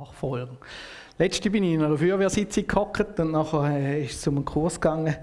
Nachfolgen. 0.00 0.56
Letzte 1.18 1.50
bin 1.50 1.62
ich 1.62 1.74
in 1.74 1.82
einer 1.82 1.98
Feuerwehrsitzung 1.98 2.66
gehockt 2.66 3.20
und 3.20 3.32
nachher 3.32 3.70
äh, 3.70 4.04
ist 4.04 4.20
es 4.20 4.26
um 4.26 4.36
einen 4.36 4.44
Kurs 4.46 4.80
gegangen 4.80 5.14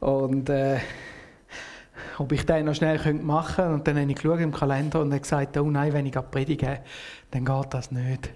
und 0.00 0.50
äh, 0.50 0.80
ob 2.18 2.30
ich 2.32 2.44
den 2.44 2.66
noch 2.66 2.74
schnell 2.74 2.98
machen 3.14 3.54
könnte. 3.54 3.72
Und 3.72 3.88
dann 3.88 3.98
habe 3.98 4.12
ich 4.12 4.22
im 4.22 4.52
Kalender 4.52 5.00
und 5.00 5.12
habe 5.12 5.20
gesagt, 5.20 5.56
oh 5.56 5.70
nein, 5.70 5.94
wenn 5.94 6.04
ich 6.04 6.12
predige, 6.30 6.80
dann 7.30 7.44
geht 7.46 7.66
das 7.70 7.90
nicht. 7.90 8.30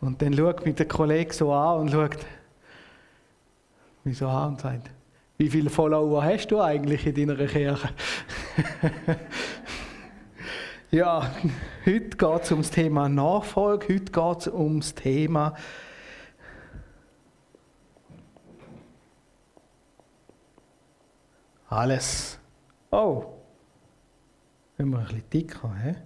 Und 0.00 0.22
dann 0.22 0.32
schaut 0.32 0.64
mich 0.64 0.76
der 0.76 0.88
Kollege 0.88 1.34
so 1.34 1.52
an 1.52 1.80
und 1.80 1.90
schaut 1.90 2.16
mich 4.04 4.16
so 4.16 4.26
an 4.26 4.52
und 4.52 4.60
sagt, 4.62 4.90
wie 5.36 5.50
viele 5.50 5.68
Follower 5.68 6.24
hast 6.24 6.48
du 6.48 6.62
eigentlich 6.62 7.06
in 7.06 7.14
deiner 7.14 7.46
Kirche? 7.46 7.90
ja, 10.90 11.30
heute 11.86 12.16
geht 12.16 12.42
es 12.42 12.52
um 12.52 12.58
das 12.62 12.70
Thema 12.70 13.08
Nachfolge, 13.08 13.94
heute 13.94 14.12
geht 14.12 14.38
es 14.38 14.48
um 14.48 14.80
das 14.80 14.94
Thema 14.94 15.54
alles. 21.68 22.38
Oh, 22.90 23.24
wenn 24.76 24.90
wir 24.90 24.98
ein 24.98 25.04
bisschen 25.04 25.30
dick 25.30 25.62
haben, 25.62 25.76
hä? 25.76 25.96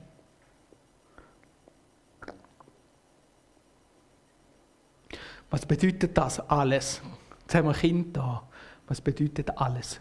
Was 5.51 5.65
bedeutet 5.65 6.19
das 6.19 6.41
alles? 6.41 7.01
Jetzt 7.41 7.55
haben 7.55 7.69
wir 7.69 7.75
Kind 7.75 8.17
da. 8.17 8.47
Was 8.87 9.01
bedeutet 9.01 9.57
alles? 9.57 10.01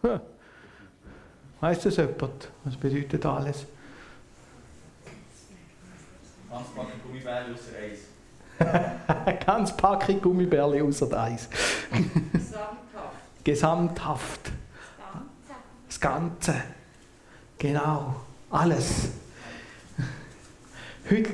Hm. 0.00 0.20
Weißt 1.62 1.86
das 1.86 1.96
jemand? 1.96 2.48
Was 2.64 2.76
bedeutet 2.76 3.24
alles? 3.24 3.66
Ganz 6.50 6.66
Packung 6.74 7.00
Gummibärli 7.04 7.52
außer 7.52 7.70
Eis. 7.78 9.38
Ganz 9.46 9.76
Packung 9.76 10.20
Gummibärli 10.20 10.82
außer 10.82 11.22
Eis. 11.22 11.48
Gesamthaft. 12.32 13.44
Gesamthaft. 13.44 14.52
Das 15.86 16.00
Ganze. 16.00 16.54
Genau. 17.58 18.16
Alles. 18.50 19.10
Heute 21.08 21.32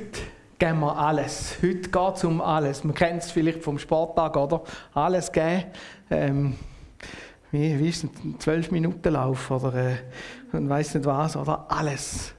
geben 0.58 0.80
wir 0.80 0.94
alles. 0.94 1.56
Heute 1.62 1.88
geht 1.88 2.16
es 2.16 2.24
um 2.24 2.42
alles. 2.42 2.84
Man 2.84 2.94
kennt 2.94 3.22
es 3.22 3.30
vielleicht 3.30 3.64
vom 3.64 3.78
Sporttag, 3.78 4.36
oder? 4.36 4.62
Alles 4.92 5.32
geben. 5.32 5.64
Ähm, 6.10 6.58
wie, 7.50 7.78
wie 7.78 7.88
ist? 7.88 8.04
Ein 8.04 8.36
12 8.38 8.70
Minuten 8.70 9.12
Lauf 9.12 9.50
oder 9.50 9.74
äh, 9.74 9.96
man 10.52 10.68
weiß 10.68 10.94
nicht 10.94 11.06
was, 11.06 11.36
oder? 11.36 11.66
Alles. 11.68 12.34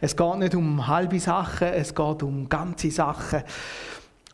Es 0.00 0.16
geht 0.16 0.36
nicht 0.36 0.54
um 0.54 0.86
halbe 0.86 1.18
Sachen, 1.20 1.68
es 1.68 1.94
geht 1.94 2.22
um 2.22 2.48
ganze 2.48 2.90
Sachen. 2.90 3.42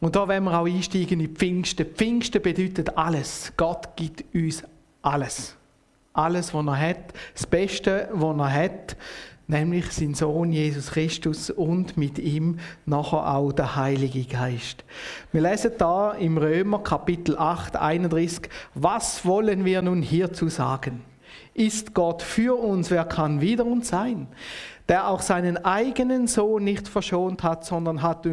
Und 0.00 0.16
da 0.16 0.26
werden 0.26 0.44
wir 0.44 0.58
auch 0.58 0.66
einsteigen 0.66 1.20
in 1.20 1.34
Pfingsten. 1.34 1.86
Pfingsten 1.86 2.40
bedeutet 2.40 2.96
alles. 2.96 3.52
Gott 3.56 3.96
gibt 3.96 4.24
uns 4.34 4.62
alles. 5.02 5.56
Alles, 6.12 6.52
was 6.54 6.66
er 6.66 6.80
hat. 6.80 7.12
Das 7.34 7.46
Beste, 7.46 8.08
was 8.12 8.38
er 8.38 8.52
hat 8.52 8.96
nämlich 9.50 9.90
sein 9.92 10.14
Sohn 10.14 10.52
Jesus 10.52 10.92
Christus 10.92 11.50
und 11.50 11.96
mit 11.96 12.18
ihm 12.18 12.58
nachher 12.86 13.34
auch 13.34 13.52
der 13.52 13.76
Heilige 13.76 14.24
Geist. 14.24 14.84
Wir 15.32 15.42
lesen 15.42 15.72
da 15.76 16.12
im 16.12 16.38
Römer 16.38 16.82
Kapitel 16.82 17.36
8, 17.36 17.76
31, 17.76 18.48
was 18.74 19.26
wollen 19.26 19.64
wir 19.64 19.82
nun 19.82 20.00
hierzu 20.00 20.48
sagen? 20.48 21.02
Ist 21.52 21.92
Gott 21.94 22.22
für 22.22 22.58
uns, 22.58 22.90
wer 22.90 23.04
kann 23.04 23.40
wider 23.40 23.66
uns 23.66 23.88
sein? 23.88 24.28
Der 24.88 25.08
auch 25.08 25.20
seinen 25.20 25.58
eigenen 25.64 26.26
Sohn 26.26 26.64
nicht 26.64 26.88
verschont 26.88 27.42
hat, 27.42 27.64
sondern 27.64 28.02
hat, 28.02 28.26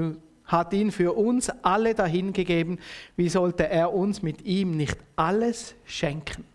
hat 0.45 0.73
ihn 0.73 0.91
für 0.91 1.13
uns 1.13 1.49
alle 1.63 1.93
dahingegeben, 1.93 2.79
wie 3.15 3.29
sollte 3.29 3.67
er 3.69 3.93
uns 3.93 4.21
mit 4.21 4.43
ihm 4.45 4.71
nicht 4.71 4.97
alles 5.15 5.75
schenken? 5.83 6.45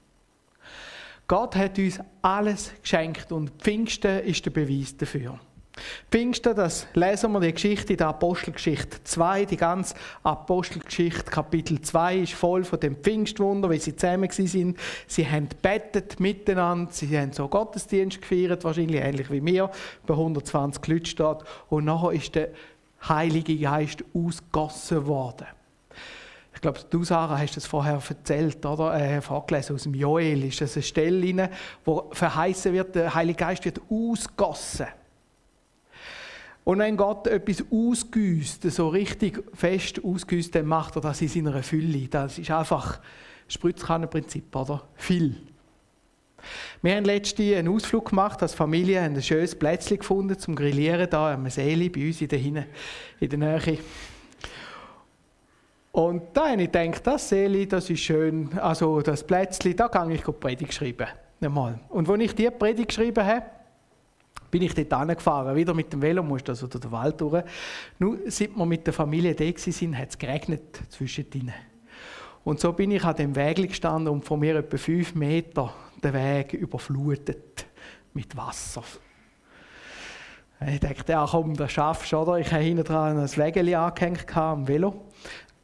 Gott 1.32 1.56
hat 1.56 1.78
uns 1.78 1.98
alles 2.20 2.70
geschenkt 2.82 3.32
und 3.32 3.53
Pfingsten 3.53 4.19
ist 4.19 4.44
der 4.44 4.50
Beweis 4.50 4.94
dafür. 4.94 5.41
Pfingsten, 6.10 6.54
das 6.54 6.87
lesen 6.93 7.32
wir 7.32 7.41
die 7.41 7.54
Geschichte 7.54 7.94
in 7.94 7.97
der 7.97 8.09
Apostelgeschichte 8.09 9.03
2. 9.03 9.47
Die 9.47 9.56
ganze 9.56 9.94
Apostelgeschichte, 10.25 11.31
Kapitel 11.31 11.81
2, 11.81 12.19
ist 12.19 12.34
voll 12.34 12.65
von 12.65 12.78
dem 12.81 12.97
Pfingstwunder, 12.97 13.71
wie 13.71 13.78
sie 13.78 13.97
zusammen 13.97 14.28
sind. 14.28 14.78
Sie 15.06 15.26
haben 15.26 15.48
bettet 15.62 16.21
miteinander, 16.21 16.92
sie 16.92 17.19
haben 17.19 17.32
so 17.32 17.48
Gottesdienst 17.48 18.21
gefeiert, 18.21 18.62
wahrscheinlich 18.65 19.00
ähnlich 19.00 19.31
wie 19.31 19.42
wir, 19.42 19.71
bei 20.06 20.12
120 20.12 20.87
Leuten 20.87 21.06
steht. 21.06 21.38
Und 21.71 21.87
nachher 21.87 22.12
ist 22.12 22.34
der 22.34 22.50
Heilige 23.09 23.56
Geist 23.56 24.04
ausgossen 24.12 25.06
worden. 25.06 25.47
Glaube, 26.62 26.78
du, 26.89 27.03
Sarah, 27.03 27.39
hast 27.39 27.56
es 27.56 27.67
vorher 27.67 28.00
erzählt, 28.09 28.65
oder? 28.65 28.95
Äh, 28.95 29.21
vorgelesen 29.21 29.75
aus 29.75 29.83
dem 29.83 29.95
Joel. 29.95 30.45
Ist 30.45 30.61
das 30.61 30.77
eine 30.77 30.84
Stelle, 30.84 31.50
wo 31.84 32.09
verheißen 32.12 32.73
wird, 32.73 32.95
der 32.95 33.12
Heilige 33.12 33.39
Geist 33.39 33.65
wird 33.65 33.81
ausgossen. 33.91 34.87
Und 36.62 36.78
wenn 36.78 36.97
Gott 36.97 37.27
etwas 37.27 37.65
ausgüsst, 37.69 38.62
so 38.71 38.89
richtig 38.89 39.43
fest 39.53 40.05
ausgüsst, 40.05 40.55
dann 40.55 40.67
macht 40.67 40.95
er 40.95 41.03
das 41.03 41.21
in 41.21 41.27
seiner 41.27 41.65
Fülle. 41.65 42.06
Das 42.06 42.39
ist 42.39 42.53
einfach 42.53 43.01
Spritzkannenprinzip, 43.49 44.55
oder? 44.55 44.84
Viel. 44.95 45.34
Wir 46.81 46.95
haben 46.95 47.05
letztens 47.05 47.56
einen 47.56 47.75
Ausflug 47.75 48.11
gemacht 48.11 48.41
als 48.41 48.55
Familie, 48.55 49.03
haben 49.03 49.17
ein 49.17 49.22
schönes 49.22 49.56
Plätzchen 49.56 49.99
gefunden 49.99 50.39
zum 50.39 50.55
Grillieren 50.55 51.11
da 51.11 51.34
am 51.34 51.51
Seeli 51.51 51.89
bei 51.89 52.06
uns 52.06 52.21
in 52.21 52.28
der, 52.28 52.39
in 53.19 53.28
der 53.28 53.39
Nähe. 53.39 53.78
Und 55.92 56.22
da 56.32 56.48
habe 56.48 56.62
ich 56.62 56.72
gedacht, 56.72 57.06
das 57.06 57.28
Seeli, 57.28 57.69
das 57.69 57.91
ist 57.91 58.00
schön, 58.00 58.58
also 58.58 59.03
das 59.03 59.22
Plätzchen, 59.22 59.76
da 59.76 59.88
kann 59.88 60.10
ich 60.10 60.22
Predigt 60.22 60.72
schreiben. 60.72 61.06
Einmal. 61.41 61.78
Und 61.91 62.08
als 62.08 62.22
ich 62.22 62.34
die 62.34 62.50
Predigt 62.50 62.88
geschrieben 62.88 63.25
habe, 63.25 63.42
bin 64.50 64.62
ich 64.62 64.75
dort 64.75 64.92
angefahren, 64.92 65.54
wieder 65.54 65.75
mit 65.75 65.92
dem 65.92 66.00
Velo, 66.00 66.22
musste 66.22 66.53
also 66.53 66.66
durch 66.66 66.80
den 66.80 66.92
Wald 66.92 67.20
durch. 67.20 67.44
Nur, 67.98 68.19
seit 68.26 68.56
wir 68.56 68.64
mit 68.66 68.86
der 68.86 68.94
Familie 68.94 69.34
da 69.34 69.44
waren, 69.44 69.98
hat 69.98 70.08
es 70.08 70.19
geregnet 70.19 70.80
zwischendrin. 70.88 71.53
Und 72.44 72.59
so 72.59 72.72
bin 72.72 72.91
ich 72.91 73.04
an 73.04 73.16
dem 73.16 73.36
Weg 73.36 73.56
gestanden 73.69 74.09
und 74.09 74.24
von 74.24 74.41
mir 74.41 74.56
etwa 74.56 74.76
fünf 74.76 75.14
Meter 75.14 75.72
den 76.03 76.14
Weg 76.14 76.54
überflutet 76.54 77.66
mit 78.14 78.34
Wasser. 78.36 78.82
Ich 80.66 80.80
dachte, 80.80 81.12
ja 81.12 81.26
komm, 81.28 81.54
das 81.54 81.72
schaffst 81.72 82.12
du, 82.12 82.19
oder? 82.19 82.38
Ich 82.38 82.50
habe 82.53 82.62
hinten 82.62 82.84
dran 82.84 83.19
ein 83.19 83.36
Wägeli 83.36 83.74
angehängt 83.74 84.36
am 84.36 84.66
Velo 84.66 85.12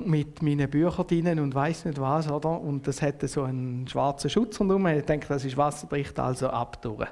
mit 0.05 0.43
meinen 0.43 0.69
Büchern 0.71 1.07
drin 1.07 1.41
und 1.41 1.55
weiß 1.55 1.87
nicht 1.87 2.01
was, 2.01 2.31
oder? 2.31 2.61
Und 2.61 2.87
das 2.87 3.03
hatte 3.03 3.29
so 3.29 3.43
einen 3.43 3.87
schwarzen 3.89 4.31
Schutz 4.31 4.61
rundherum. 4.61 4.87
Ich 4.87 5.05
denke, 5.05 5.27
das 5.29 5.45
ist 5.45 5.57
wasserdicht, 5.57 6.19
also 6.19 6.49
ab 6.49 6.81
durch. 6.83 7.09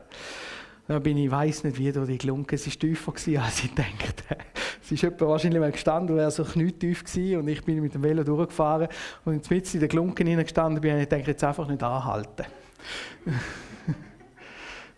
Da 0.89 1.01
bin 1.01 1.17
ich, 1.17 1.31
weiß 1.31 1.65
nicht 1.65 1.79
wie, 1.79 1.91
durch 1.91 2.09
die 2.09 2.19
gelunken. 2.19 2.55
Es 2.55 2.67
war 2.67 2.73
tiefer, 2.73 3.13
gewesen, 3.13 3.39
als 3.43 3.65
ich 3.65 3.75
dachte. 3.75 4.37
Es 4.83 4.93
ist 4.93 5.03
etwa 5.03 5.27
wahrscheinlich 5.27 5.61
mal 5.61 5.73
gestanden, 5.73 6.17
wäre 6.17 6.31
so 6.31 6.45
knietief 6.45 7.03
gewesen 7.05 7.41
und 7.41 7.49
ich 7.49 7.65
bin 7.65 7.81
mit 7.81 7.95
dem 7.95 8.05
Velo 8.05 8.23
durchgefahren 8.23 8.87
und 9.25 9.51
jetzt 9.51 9.75
in 9.75 9.81
der 9.81 9.89
Glunken 9.89 10.37
gestanden 10.37 10.81
bin 10.81 10.97
ich 11.01 11.09
denke, 11.09 11.33
jetzt 11.33 11.43
einfach 11.43 11.67
nicht 11.67 11.83
anhalten. 11.83 12.45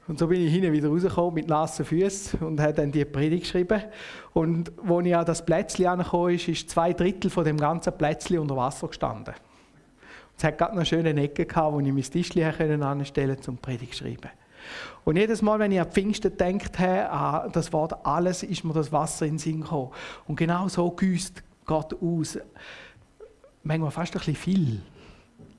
Und 0.09 0.19
so 0.19 0.27
bin 0.27 0.41
ich 0.41 0.51
hinten 0.51 0.73
wieder 0.73 0.89
rausgekommen 0.89 1.35
mit 1.35 1.49
nassen 1.49 1.85
Füßen 1.85 2.41
und 2.41 2.59
habe 2.61 2.73
dann 2.73 2.91
die 2.91 3.05
Predigt 3.05 3.45
geschrieben. 3.45 3.83
Und 4.33 4.73
als 4.89 5.07
ich 5.07 5.15
an 5.15 5.27
das 5.27 5.45
Plätzchen 5.45 5.87
angekommen 5.87 6.35
ist, 6.35 6.49
ist 6.49 6.71
zwei 6.71 6.95
Drittel 6.95 7.31
von 7.31 7.45
dem 7.45 7.59
ganzen 7.59 7.93
Plätzchen 7.93 8.39
unter 8.39 8.57
Wasser 8.57 8.89
gestanden. 8.89 9.35
Es 10.37 10.45
hat 10.45 10.57
gerade 10.57 10.73
eine 10.73 10.87
schöne 10.87 11.11
Ecke 11.21 11.45
gehabt, 11.45 11.75
wo 11.75 11.81
ich 11.81 11.93
mein 11.93 12.03
Tischchen 12.03 12.83
anstellen 12.83 13.29
konnte, 13.29 13.43
zum 13.43 13.59
Predigt 13.59 13.97
schreiben. 13.97 14.31
Und 15.05 15.17
jedes 15.17 15.43
Mal, 15.43 15.59
wenn 15.59 15.73
ich 15.73 15.81
an 15.81 15.91
Pfingsten 15.91 16.31
gedacht 16.37 16.79
habe, 16.79 17.11
an 17.11 17.53
das 17.53 17.73
Wort 17.73 18.07
alles, 18.07 18.43
ist 18.43 18.65
mir 18.65 18.73
das 18.73 18.91
Wasser 18.91 19.27
in 19.27 19.33
den 19.33 19.39
Sinn 19.39 19.61
gekommen. 19.61 19.91
Und 20.27 20.37
genau 20.37 20.69
so 20.69 20.91
gießt 20.91 21.43
Gott 21.67 21.95
aus. 22.03 22.39
Manchmal 23.63 23.91
fast 23.91 24.15
ein 24.15 24.19
bisschen 24.19 24.37
viel. 24.37 24.81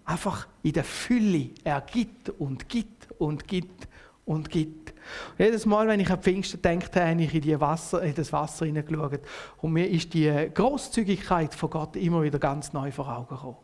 Einfach 0.06 0.48
in 0.64 0.74
der 0.74 0.84
Fülle. 0.84 1.50
Er 1.64 1.82
gibt 1.82 2.30
und 2.30 2.68
gibt 2.68 3.10
und 3.20 3.48
gibt 3.48 3.89
und 4.30 4.52
gibt. 4.52 4.92
Und 4.92 5.46
jedes 5.46 5.66
Mal, 5.66 5.88
wenn 5.88 6.00
ich 6.00 6.10
an 6.12 6.22
Pfingsten 6.22 6.62
denke, 6.62 7.04
habe 7.04 7.24
ich 7.24 7.34
in, 7.34 7.42
die 7.42 7.60
Wasser, 7.60 8.04
in 8.04 8.14
das 8.14 8.32
Wasser 8.32 8.68
hineingeschaut. 8.68 9.22
Und 9.58 9.74
mir 9.74 9.90
ist 9.90 10.14
die 10.14 10.50
Großzügigkeit 10.54 11.56
von 11.56 11.72
Gott 11.72 11.96
immer 11.96 12.22
wieder 12.22 12.38
ganz 12.38 12.72
neu 12.72 12.92
vor 12.92 13.10
Augen 13.10 13.36
gekommen. 13.36 13.58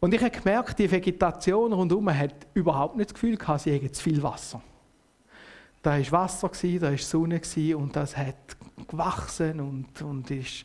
Und 0.00 0.12
ich 0.12 0.20
habe 0.20 0.32
gemerkt, 0.32 0.78
die 0.80 0.90
Vegetation 0.90 1.72
rundherum 1.72 2.12
hat 2.12 2.34
überhaupt 2.54 2.96
nicht 2.96 3.10
das 3.10 3.14
Gefühl 3.14 3.36
gehabt, 3.36 3.60
sie 3.60 3.72
hätte 3.72 3.92
zu 3.92 4.02
viel 4.02 4.20
Wasser. 4.24 4.60
Da 5.82 5.92
war 5.92 6.12
Wasser, 6.12 6.50
da 6.80 6.90
war 6.90 6.98
Sonne 6.98 7.40
und 7.76 7.94
das 7.94 8.16
hat 8.16 8.56
gewachsen 8.88 9.60
und, 9.60 10.02
und 10.02 10.30
ist, 10.32 10.64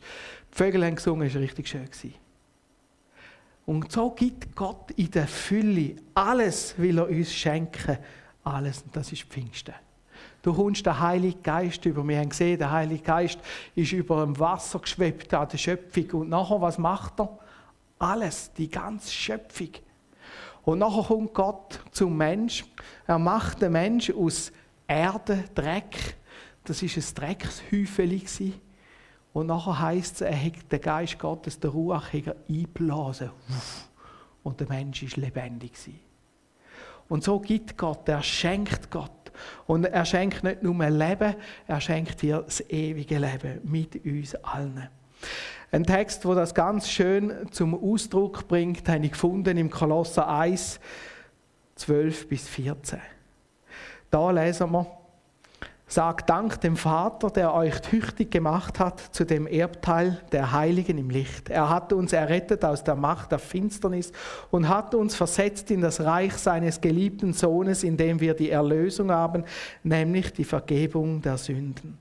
Vögel 0.50 0.84
haben 0.84 0.96
gesungen, 0.96 1.28
es 1.28 1.34
war 1.34 1.42
richtig 1.42 1.68
schön. 1.68 1.88
Und 3.66 3.92
so 3.92 4.10
gibt 4.10 4.56
Gott 4.56 4.90
in 4.96 5.12
der 5.12 5.28
Fülle 5.28 5.94
alles, 6.12 6.74
will 6.76 6.98
er 6.98 7.08
uns 7.08 7.32
schenken 7.32 7.98
alles. 8.44 8.82
Und 8.82 8.94
das 8.94 9.12
ist 9.12 9.22
Pfingsten. 9.22 9.74
Du 10.42 10.52
kommst 10.52 10.84
den 10.84 10.98
Heiligen 11.00 11.42
Geist 11.42 11.84
über. 11.86 12.06
Wir 12.06 12.18
haben 12.18 12.28
gesehen, 12.28 12.58
der 12.58 12.70
Heilige 12.70 13.02
Geist 13.02 13.38
ist 13.74 13.92
über 13.92 14.24
dem 14.24 14.38
Wasser 14.38 14.78
geschwebt 14.78 15.32
an 15.32 15.48
der 15.48 15.58
Schöpfung. 15.58 16.10
Und 16.20 16.28
nachher, 16.28 16.60
was 16.60 16.78
macht 16.78 17.18
er? 17.18 17.38
Alles, 17.98 18.52
die 18.52 18.68
ganze 18.68 19.10
Schöpfung. 19.10 19.70
Und 20.64 20.78
nachher 20.78 21.02
kommt 21.02 21.34
Gott 21.34 21.80
zum 21.90 22.16
Mensch. 22.16 22.64
Er 23.06 23.18
macht 23.18 23.62
den 23.62 23.72
Mensch 23.72 24.10
aus 24.10 24.52
Erde, 24.86 25.44
Dreck. 25.54 26.16
Das 26.64 26.82
ist 26.82 26.96
ein 26.96 27.14
Dreckshäufeli. 27.14 28.54
Und 29.32 29.46
nachher 29.46 29.80
heißt 29.80 30.14
es, 30.16 30.20
er 30.20 30.44
hat 30.44 30.70
den 30.70 30.80
Geist 30.80 31.18
Gottes, 31.18 31.58
der 31.58 31.70
Ruach, 31.70 32.12
eingeblasen. 32.48 33.30
Und 34.42 34.60
der 34.60 34.68
Mensch 34.68 35.02
ist 35.02 35.16
lebendig. 35.16 35.72
Und 37.08 37.24
so 37.24 37.38
gibt 37.40 37.76
Gott, 37.76 38.08
er 38.08 38.22
schenkt 38.22 38.90
Gott. 38.90 39.10
Und 39.66 39.84
er 39.84 40.04
schenkt 40.04 40.44
nicht 40.44 40.62
nur 40.62 40.88
Leben, 40.88 41.34
er 41.66 41.80
schenkt 41.80 42.22
dir 42.22 42.42
das 42.42 42.60
ewige 42.70 43.18
Leben 43.18 43.60
mit 43.64 44.04
uns 44.04 44.34
allen. 44.36 44.88
Ein 45.72 45.84
Text, 45.84 46.24
wo 46.24 46.34
das 46.34 46.54
ganz 46.54 46.88
schön 46.88 47.32
zum 47.50 47.74
Ausdruck 47.74 48.46
bringt, 48.46 48.88
habe 48.88 49.04
ich 49.04 49.12
gefunden 49.12 49.58
im 49.58 49.70
Kolosser 49.70 50.28
1, 50.28 50.78
12 51.74 52.28
bis 52.28 52.48
14. 52.48 53.00
Da 54.10 54.30
lesen 54.30 54.70
wir, 54.70 54.86
Sagt 55.86 56.30
Dank 56.30 56.60
dem 56.62 56.76
Vater, 56.76 57.30
der 57.30 57.52
euch 57.52 57.78
tüchtig 57.80 58.30
gemacht 58.30 58.80
hat 58.80 59.00
zu 59.12 59.24
dem 59.24 59.46
Erbteil 59.46 60.20
der 60.32 60.50
Heiligen 60.50 60.96
im 60.96 61.10
Licht. 61.10 61.50
Er 61.50 61.68
hat 61.68 61.92
uns 61.92 62.14
errettet 62.14 62.64
aus 62.64 62.82
der 62.82 62.96
Macht 62.96 63.32
der 63.32 63.38
Finsternis 63.38 64.10
und 64.50 64.68
hat 64.68 64.94
uns 64.94 65.14
versetzt 65.14 65.70
in 65.70 65.82
das 65.82 66.00
Reich 66.00 66.32
seines 66.34 66.80
geliebten 66.80 67.34
Sohnes, 67.34 67.84
in 67.84 67.98
dem 67.98 68.18
wir 68.18 68.34
die 68.34 68.50
Erlösung 68.50 69.10
haben, 69.10 69.44
nämlich 69.82 70.32
die 70.32 70.44
Vergebung 70.44 71.20
der 71.20 71.36
Sünden. 71.36 71.98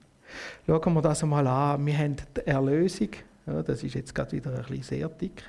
Schauen 0.65 0.93
wir 0.93 1.01
das 1.01 1.21
einmal 1.21 1.45
an. 1.45 1.85
Wir 1.85 1.97
haben 1.97 2.15
die 2.15 2.47
Erlösung. 2.47 3.09
Ja, 3.45 3.61
das 3.61 3.83
ist 3.83 3.95
jetzt 3.95 4.15
gerade 4.15 4.31
wieder 4.31 4.51
ein 4.51 4.63
bisschen 4.63 4.83
sehr 4.83 5.09
dick. 5.09 5.43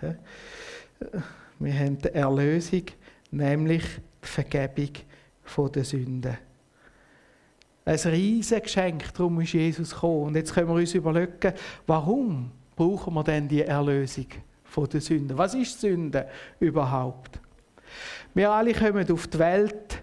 Wir 1.60 1.72
haben 1.72 1.98
die 1.98 2.08
Erlösung, 2.08 2.82
nämlich 3.31 3.84
die 4.22 4.28
Vergebung 4.28 4.90
der 5.72 5.84
Sünden. 5.84 6.36
Ein 7.86 7.98
riesiges 7.98 8.62
Geschenk, 8.62 9.12
darum 9.14 9.40
ist 9.40 9.52
Jesus 9.52 9.90
gekommen. 9.90 10.28
Und 10.28 10.36
jetzt 10.36 10.54
können 10.54 10.69
wir 10.69 10.75
uns 10.75 10.94
überlegen, 10.94 11.52
warum 11.86 12.50
brauchen 12.76 13.14
wir 13.14 13.25
denn 13.25 13.46
die 13.46 13.62
Erlösung 13.62 14.26
von 14.64 14.88
der 14.88 15.00
Sünde? 15.00 15.36
Was 15.36 15.54
ist 15.54 15.81
Sünde 15.81 16.26
überhaupt? 16.60 17.40
Wir 18.32 18.50
alle 18.50 18.72
kommen 18.72 19.10
auf 19.10 19.26
die 19.26 19.38
Welt, 19.38 20.02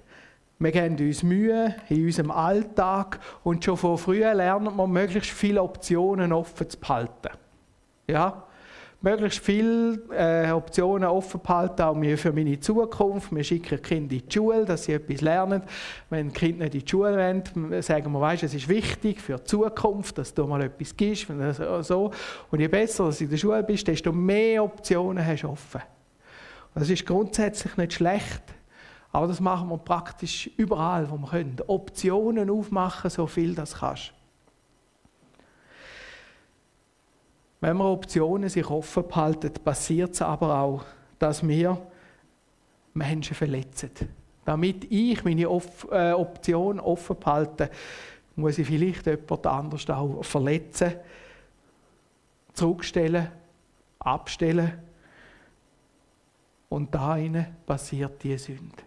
wir 0.59 0.71
geben 0.71 0.95
uns 0.95 1.23
Mühe 1.23 1.75
in 1.89 2.05
unserem 2.05 2.29
Alltag 2.29 3.19
und 3.43 3.65
schon 3.65 3.77
von 3.77 3.97
früh 3.97 4.19
lernen 4.19 4.75
wir, 4.75 4.87
möglichst 4.87 5.31
viele 5.31 5.63
Optionen 5.63 6.31
offen 6.31 6.69
zu 6.69 6.79
behalten. 6.79 7.29
Ja? 8.07 8.43
Möglichst 9.01 9.39
viele 9.39 9.99
äh, 10.11 10.51
Optionen 10.51 11.09
offen 11.09 11.41
behalten, 11.41 11.81
auch 11.81 12.17
für 12.17 12.31
meine 12.31 12.59
Zukunft. 12.59 13.33
Wir 13.35 13.43
schicken 13.43 13.81
Kinder 13.81 14.15
in 14.15 14.27
die 14.27 14.33
Schule, 14.33 14.63
dass 14.63 14.83
sie 14.83 14.93
etwas 14.93 15.21
lernen. 15.21 15.63
Wenn 16.09 16.31
Kinder 16.31 16.65
nicht 16.65 16.75
in 16.75 16.81
die 16.81 16.89
Schule 16.89 17.17
wollen, 17.17 17.81
sagen 17.81 18.11
wir, 18.11 18.21
weißt, 18.21 18.43
es 18.43 18.53
ist 18.53 18.69
wichtig 18.69 19.19
für 19.19 19.37
die 19.37 19.43
Zukunft, 19.43 20.17
dass 20.17 20.33
du 20.33 20.45
mal 20.45 20.61
etwas 20.61 20.95
gibst. 20.95 21.27
So. 21.81 22.11
Und 22.51 22.59
je 22.59 22.67
besser 22.67 23.09
du 23.09 23.23
in 23.23 23.29
der 23.29 23.37
Schule 23.37 23.63
bist, 23.63 23.87
desto 23.87 24.11
mehr 24.11 24.63
Optionen 24.63 25.25
hast 25.25 25.41
du 25.41 25.49
offen. 25.49 25.81
das 26.75 26.89
ist 26.89 27.05
grundsätzlich 27.05 27.75
nicht 27.77 27.93
schlecht. 27.93 28.43
Aber 29.13 29.27
das 29.27 29.41
machen 29.41 29.67
wir 29.67 29.77
praktisch 29.77 30.49
überall, 30.55 31.09
wo 31.09 31.17
wir 31.17 31.27
können. 31.27 31.57
Optionen 31.67 32.49
aufmachen, 32.49 33.09
so 33.09 33.27
viel 33.27 33.53
das 33.55 33.79
kannst. 33.79 34.13
Wenn 37.61 37.77
wir 37.77 37.85
Optionen 37.85 38.49
sich 38.49 38.67
offen 38.67 39.07
behalten, 39.07 39.53
passiert 39.63 40.13
es 40.13 40.21
aber 40.23 40.59
auch, 40.59 40.83
dass 41.19 41.47
wir 41.47 41.79
Menschen 42.95 43.35
verletzen. 43.35 43.91
Damit 44.43 44.91
ich 44.91 45.23
meine 45.23 45.43
äh, 45.43 46.11
Option 46.13 46.79
offen 46.79 47.17
behalte, 47.19 47.69
muss 48.35 48.57
ich 48.57 48.65
vielleicht 48.65 49.05
jemand 49.05 49.45
anders 49.45 49.87
auch 49.91 50.25
verletzen, 50.25 50.93
zurückstellen, 52.53 53.27
abstellen. 53.99 54.79
Und 56.67 56.95
da 56.95 57.17
passiert 57.67 58.23
die 58.23 58.37
Sünde. 58.39 58.83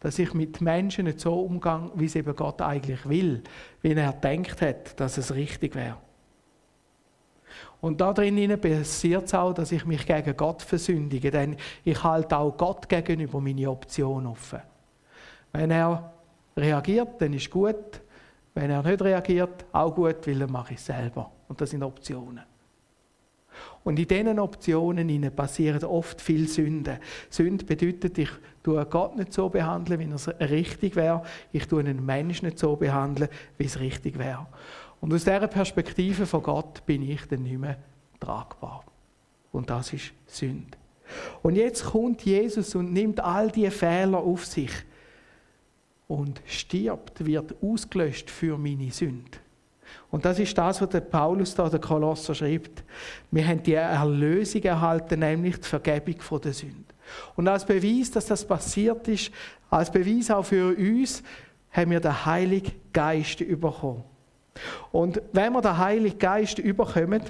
Dass 0.00 0.18
ich 0.18 0.34
mit 0.34 0.60
Menschen 0.60 1.06
nicht 1.06 1.20
so 1.20 1.40
umgehe, 1.40 1.90
wie 1.94 2.04
es 2.04 2.16
eben 2.16 2.36
Gott 2.36 2.60
eigentlich 2.60 3.08
will, 3.08 3.42
wie 3.80 3.92
er 3.92 4.12
denkt 4.12 4.60
hat, 4.60 5.00
dass 5.00 5.16
es 5.16 5.34
richtig 5.34 5.74
wäre. 5.74 5.96
Und 7.82 8.00
da 8.00 8.12
drinnen 8.12 8.60
passiert 8.60 9.24
es 9.24 9.34
auch, 9.34 9.52
dass 9.52 9.72
ich 9.72 9.84
mich 9.84 10.06
gegen 10.06 10.36
Gott 10.36 10.62
versündige, 10.62 11.32
denn 11.32 11.56
ich 11.82 12.00
halte 12.04 12.38
auch 12.38 12.56
Gott 12.56 12.88
gegenüber 12.88 13.40
meine 13.40 13.68
Option 13.68 14.24
offen. 14.28 14.60
Wenn 15.52 15.72
er 15.72 16.12
reagiert, 16.56 17.20
dann 17.20 17.32
ist 17.32 17.50
gut. 17.50 18.00
Wenn 18.54 18.70
er 18.70 18.84
nicht 18.84 19.02
reagiert, 19.02 19.64
auch 19.72 19.92
gut, 19.92 20.24
weil 20.28 20.38
dann 20.38 20.52
mache 20.52 20.74
ich 20.74 20.78
es 20.78 20.86
selber. 20.86 21.28
Und 21.48 21.60
das 21.60 21.70
sind 21.70 21.82
Optionen. 21.82 22.42
Und 23.82 23.98
in 23.98 24.06
diesen 24.06 24.38
Optionen 24.38 25.34
passieren 25.34 25.82
oft 25.82 26.20
viel 26.20 26.46
Sünden. 26.46 26.98
Sünde 27.30 27.64
bedeutet, 27.64 28.16
ich 28.16 28.30
tue 28.62 28.86
Gott 28.86 29.16
nicht 29.16 29.32
so 29.32 29.48
behandeln, 29.48 29.98
wie 29.98 30.14
es 30.14 30.28
richtig 30.28 30.94
wäre. 30.94 31.24
Ich 31.50 31.66
tue 31.66 31.80
einen 31.80 32.06
Menschen 32.06 32.46
nicht 32.46 32.60
so 32.60 32.76
behandeln, 32.76 33.28
wie 33.58 33.64
es 33.64 33.80
richtig 33.80 34.20
wäre. 34.20 34.46
Und 35.02 35.12
aus 35.12 35.24
dieser 35.24 35.48
Perspektive 35.48 36.26
von 36.26 36.44
Gott 36.44 36.86
bin 36.86 37.02
ich 37.02 37.26
dann 37.26 37.42
nicht 37.42 37.58
mehr 37.58 37.76
tragbar. 38.20 38.84
Und 39.50 39.68
das 39.68 39.92
ist 39.92 40.12
Sünde. 40.28 40.78
Und 41.42 41.56
jetzt 41.56 41.84
kommt 41.84 42.22
Jesus 42.24 42.76
und 42.76 42.92
nimmt 42.92 43.18
all 43.18 43.50
diese 43.50 43.72
Fehler 43.72 44.18
auf 44.18 44.46
sich 44.46 44.70
und 46.06 46.40
stirbt, 46.46 47.26
wird 47.26 47.56
ausgelöscht 47.60 48.30
für 48.30 48.56
meine 48.56 48.92
Sünde. 48.92 49.38
Und 50.12 50.24
das 50.24 50.38
ist 50.38 50.56
das, 50.56 50.80
was 50.80 50.88
der 50.90 51.00
Paulus 51.00 51.52
da, 51.56 51.68
der 51.68 51.80
Kolosser, 51.80 52.32
schreibt. 52.32 52.84
Wir 53.32 53.44
haben 53.44 53.62
die 53.62 53.74
Erlösung 53.74 54.62
erhalten, 54.62 55.18
nämlich 55.18 55.56
die 55.56 55.68
Vergebung 55.68 56.40
der 56.40 56.52
Sünde. 56.52 56.94
Und 57.34 57.48
als 57.48 57.66
Beweis, 57.66 58.12
dass 58.12 58.26
das 58.26 58.46
passiert 58.46 59.08
ist, 59.08 59.32
als 59.68 59.90
Beweis 59.90 60.30
auch 60.30 60.44
für 60.44 60.76
uns, 60.76 61.24
haben 61.72 61.90
wir 61.90 61.98
den 61.98 62.24
Heiligen 62.24 62.72
Geist 62.92 63.38
bekommen. 63.38 64.04
Und 64.90 65.20
wenn 65.32 65.52
wir 65.52 65.62
den 65.62 65.78
Heiligen 65.78 66.18
Geist 66.18 66.58
überkommen, 66.58 67.22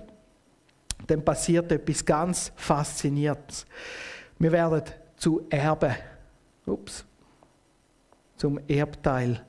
dann 1.06 1.24
passiert 1.24 1.70
etwas 1.72 2.04
ganz 2.04 2.52
Faszinierendes. 2.56 3.66
Wir 4.38 4.52
werden 4.52 4.82
zu 5.16 5.46
Erben, 5.50 5.94
ups, 6.66 7.04
zum 8.36 8.58
Erbteil, 8.66 9.44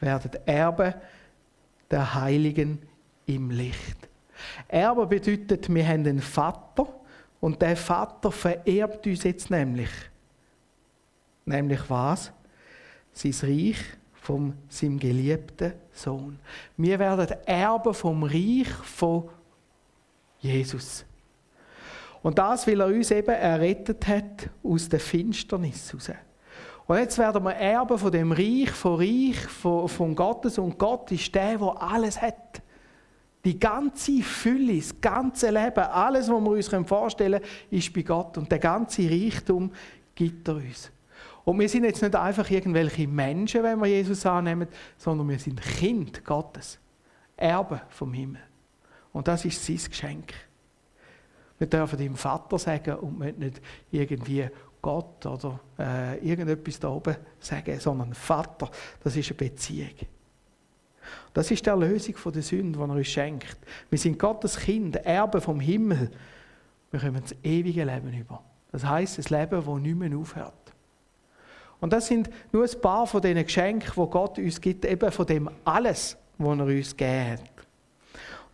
werden 0.00 0.30
Erben 0.44 0.94
der 1.90 2.14
Heiligen 2.14 2.82
im 3.26 3.50
Licht. 3.50 4.08
Erbe 4.68 5.06
bedeutet, 5.06 5.72
wir 5.72 5.86
haben 5.86 6.06
einen 6.06 6.20
Vater 6.20 6.86
und 7.40 7.60
der 7.62 7.76
Vater 7.76 8.30
vererbt 8.30 9.06
uns 9.06 9.24
jetzt 9.24 9.50
nämlich. 9.50 9.90
Nämlich 11.44 11.80
was? 11.88 12.32
Sein 13.12 13.34
Reich 13.42 13.78
von 14.26 14.54
seinem 14.68 14.98
geliebten 14.98 15.72
Sohn. 15.92 16.40
Wir 16.76 16.98
werden 16.98 17.28
Erben 17.46 17.94
vom 17.94 18.24
Reich 18.24 18.68
von 18.82 19.28
Jesus. 20.40 21.04
Und 22.24 22.36
das, 22.36 22.66
weil 22.66 22.80
er 22.80 22.88
uns 22.88 23.12
eben 23.12 23.30
errettet 23.30 24.04
hat 24.08 24.50
aus 24.64 24.88
der 24.88 24.98
Finsternis 24.98 25.92
heraus. 25.92 26.10
Und 26.88 26.98
jetzt 26.98 27.18
werden 27.18 27.44
wir 27.44 27.52
Erben 27.52 27.96
von 27.96 28.10
dem 28.10 28.32
Reich, 28.32 28.70
von 28.70 28.96
Reich, 28.96 29.38
von, 29.38 29.88
von 29.88 30.16
Gottes. 30.16 30.58
Und 30.58 30.76
Gott 30.76 31.12
ist 31.12 31.32
der, 31.32 31.58
der 31.58 31.80
alles 31.80 32.20
hat. 32.20 32.62
Die 33.44 33.60
ganze 33.60 34.22
Fülle, 34.22 34.76
das 34.76 35.00
ganze 35.00 35.50
Leben, 35.50 35.84
alles, 35.84 36.28
was 36.28 36.40
wir 36.42 36.50
uns 36.50 36.88
vorstellen 36.88 37.40
können, 37.40 37.52
ist 37.70 37.92
bei 37.92 38.02
Gott. 38.02 38.36
Und 38.38 38.50
der 38.50 38.58
ganze 38.58 39.08
Reichtum 39.08 39.70
gibt 40.16 40.48
er 40.48 40.56
uns. 40.56 40.90
Und 41.46 41.60
wir 41.60 41.68
sind 41.68 41.84
jetzt 41.84 42.02
nicht 42.02 42.16
einfach 42.16 42.50
irgendwelche 42.50 43.06
Menschen, 43.06 43.62
wenn 43.62 43.78
wir 43.78 43.86
Jesus 43.86 44.26
annehmen, 44.26 44.66
sondern 44.98 45.28
wir 45.28 45.38
sind 45.38 45.62
Kind 45.62 46.24
Gottes, 46.24 46.80
Erbe 47.36 47.82
vom 47.88 48.12
Himmel. 48.12 48.40
Und 49.12 49.28
das 49.28 49.44
ist 49.44 49.64
sein 49.64 49.80
Geschenk. 49.88 50.34
Wir 51.56 51.68
dürfen 51.68 52.00
ihm 52.00 52.16
Vater 52.16 52.58
sagen 52.58 52.96
und 52.96 53.38
nicht 53.38 53.62
irgendwie 53.92 54.48
Gott 54.82 55.24
oder 55.24 55.60
äh, 55.78 56.18
irgendetwas 56.18 56.80
da 56.80 56.88
oben 56.88 57.14
sagen, 57.38 57.78
sondern 57.78 58.12
Vater. 58.12 58.68
Das 59.04 59.14
ist 59.14 59.30
eine 59.30 59.36
Beziehung. 59.36 59.94
Das 61.32 61.48
ist 61.52 61.64
die 61.64 61.70
Erlösung 61.70 62.16
der 62.32 62.42
Sünde, 62.42 62.76
die 62.76 62.84
er 62.84 62.90
uns 62.90 63.06
schenkt. 63.06 63.56
Wir 63.88 63.98
sind 64.00 64.18
Gottes 64.18 64.56
Kind, 64.58 64.96
Erbe 64.96 65.40
vom 65.40 65.60
Himmel. 65.60 66.10
Wir 66.90 66.98
kommen 66.98 67.22
das 67.22 67.36
ewige 67.44 67.84
Leben 67.84 68.12
über. 68.12 68.42
Das 68.72 68.84
heißt, 68.84 69.18
das 69.18 69.30
Leben, 69.30 69.64
das 69.64 69.78
nicht 69.80 69.96
mehr 69.96 70.18
aufhört. 70.18 70.65
Und 71.80 71.92
das 71.92 72.06
sind 72.06 72.30
nur 72.52 72.64
ein 72.64 72.80
paar 72.80 73.06
von 73.06 73.20
diesen 73.20 73.44
Geschenken, 73.44 73.92
die 73.94 74.10
Gott 74.10 74.38
uns 74.38 74.60
gibt, 74.60 74.84
eben 74.84 75.12
von 75.12 75.26
dem 75.26 75.50
alles, 75.64 76.16
was 76.38 76.58
er 76.58 76.64
uns 76.64 76.96
gegeben 76.96 77.32
hat. 77.32 77.40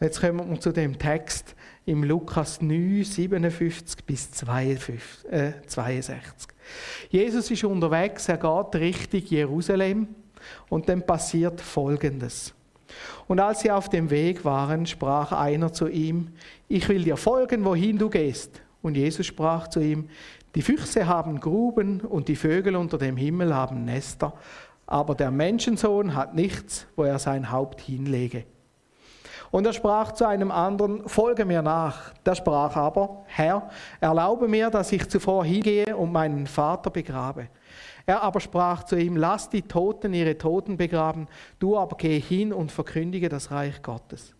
Und 0.00 0.06
jetzt 0.06 0.20
kommen 0.20 0.50
wir 0.50 0.60
zu 0.60 0.72
dem 0.72 0.98
Text 0.98 1.54
im 1.86 2.02
Lukas 2.04 2.60
9, 2.60 3.04
57 3.04 4.04
bis 4.04 4.30
62. 4.32 5.00
Äh, 5.30 5.52
62. 5.66 6.48
Jesus 7.10 7.50
ist 7.50 7.64
unterwegs, 7.64 8.28
er 8.28 8.38
geht 8.38 8.80
Richtung 8.80 9.20
Jerusalem 9.20 10.08
und 10.68 10.88
dann 10.88 11.06
passiert 11.06 11.60
Folgendes. 11.60 12.54
Und 13.26 13.40
als 13.40 13.60
sie 13.60 13.70
auf 13.70 13.88
dem 13.88 14.10
Weg 14.10 14.44
waren, 14.44 14.86
sprach 14.86 15.32
einer 15.32 15.72
zu 15.72 15.88
ihm, 15.88 16.28
ich 16.68 16.88
will 16.88 17.04
dir 17.04 17.16
folgen, 17.16 17.64
wohin 17.64 17.98
du 17.98 18.10
gehst. 18.10 18.60
Und 18.82 18.96
Jesus 18.96 19.26
sprach 19.26 19.68
zu 19.68 19.80
ihm, 19.80 20.08
die 20.54 20.62
Füchse 20.62 21.06
haben 21.06 21.40
Gruben 21.40 22.00
und 22.00 22.28
die 22.28 22.36
Vögel 22.36 22.76
unter 22.76 22.98
dem 22.98 23.16
Himmel 23.16 23.54
haben 23.54 23.84
Nester, 23.84 24.34
aber 24.86 25.14
der 25.14 25.30
Menschensohn 25.30 26.14
hat 26.14 26.34
nichts, 26.34 26.86
wo 26.96 27.04
er 27.04 27.18
sein 27.18 27.50
Haupt 27.50 27.80
hinlege. 27.80 28.44
Und 29.50 29.66
er 29.66 29.74
sprach 29.74 30.12
zu 30.12 30.26
einem 30.26 30.50
anderen, 30.50 31.06
folge 31.08 31.44
mir 31.44 31.60
nach. 31.60 32.14
Der 32.24 32.34
sprach 32.34 32.74
aber, 32.74 33.22
Herr, 33.26 33.68
erlaube 34.00 34.48
mir, 34.48 34.70
dass 34.70 34.90
ich 34.92 35.08
zuvor 35.10 35.44
hingehe 35.44 35.94
und 35.94 36.10
meinen 36.10 36.46
Vater 36.46 36.90
begrabe. 36.90 37.48
Er 38.06 38.22
aber 38.22 38.40
sprach 38.40 38.84
zu 38.84 38.96
ihm, 38.96 39.16
lass 39.16 39.50
die 39.50 39.62
Toten 39.62 40.14
ihre 40.14 40.38
Toten 40.38 40.76
begraben, 40.76 41.28
du 41.58 41.76
aber 41.78 41.96
geh 41.96 42.18
hin 42.18 42.52
und 42.52 42.72
verkündige 42.72 43.28
das 43.28 43.50
Reich 43.50 43.82
Gottes. 43.82 44.34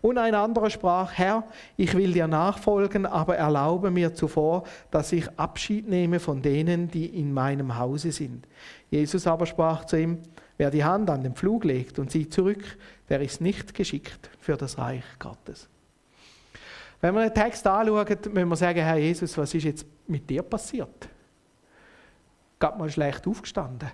Und 0.00 0.18
ein 0.18 0.34
anderer 0.34 0.70
sprach, 0.70 1.12
Herr, 1.12 1.44
ich 1.76 1.94
will 1.94 2.12
dir 2.12 2.26
nachfolgen, 2.26 3.06
aber 3.06 3.36
erlaube 3.36 3.90
mir 3.90 4.14
zuvor, 4.14 4.64
dass 4.90 5.12
ich 5.12 5.28
Abschied 5.38 5.88
nehme 5.88 6.20
von 6.20 6.42
denen, 6.42 6.88
die 6.88 7.06
in 7.06 7.32
meinem 7.32 7.78
Hause 7.78 8.12
sind. 8.12 8.46
Jesus 8.90 9.26
aber 9.26 9.46
sprach 9.46 9.84
zu 9.86 9.98
ihm, 9.98 10.18
wer 10.58 10.70
die 10.70 10.84
Hand 10.84 11.08
an 11.10 11.22
den 11.22 11.34
Pflug 11.34 11.64
legt 11.64 11.98
und 11.98 12.10
sieht 12.10 12.32
zurück, 12.32 12.62
der 13.08 13.20
ist 13.20 13.40
nicht 13.40 13.74
geschickt 13.74 14.30
für 14.38 14.56
das 14.56 14.78
Reich 14.78 15.04
Gottes. 15.18 15.68
Wenn 17.00 17.14
wir 17.14 17.22
den 17.22 17.34
Text 17.34 17.66
anschauen, 17.66 18.06
müssen 18.32 18.48
wir 18.48 18.56
sagen, 18.56 18.78
Herr 18.78 18.96
Jesus, 18.96 19.36
was 19.36 19.52
ist 19.54 19.64
jetzt 19.64 19.86
mit 20.06 20.28
dir 20.28 20.42
passiert? 20.42 21.08
Gerade 22.60 22.78
mal 22.78 22.90
schlecht 22.90 23.26
aufgestanden. 23.26 23.90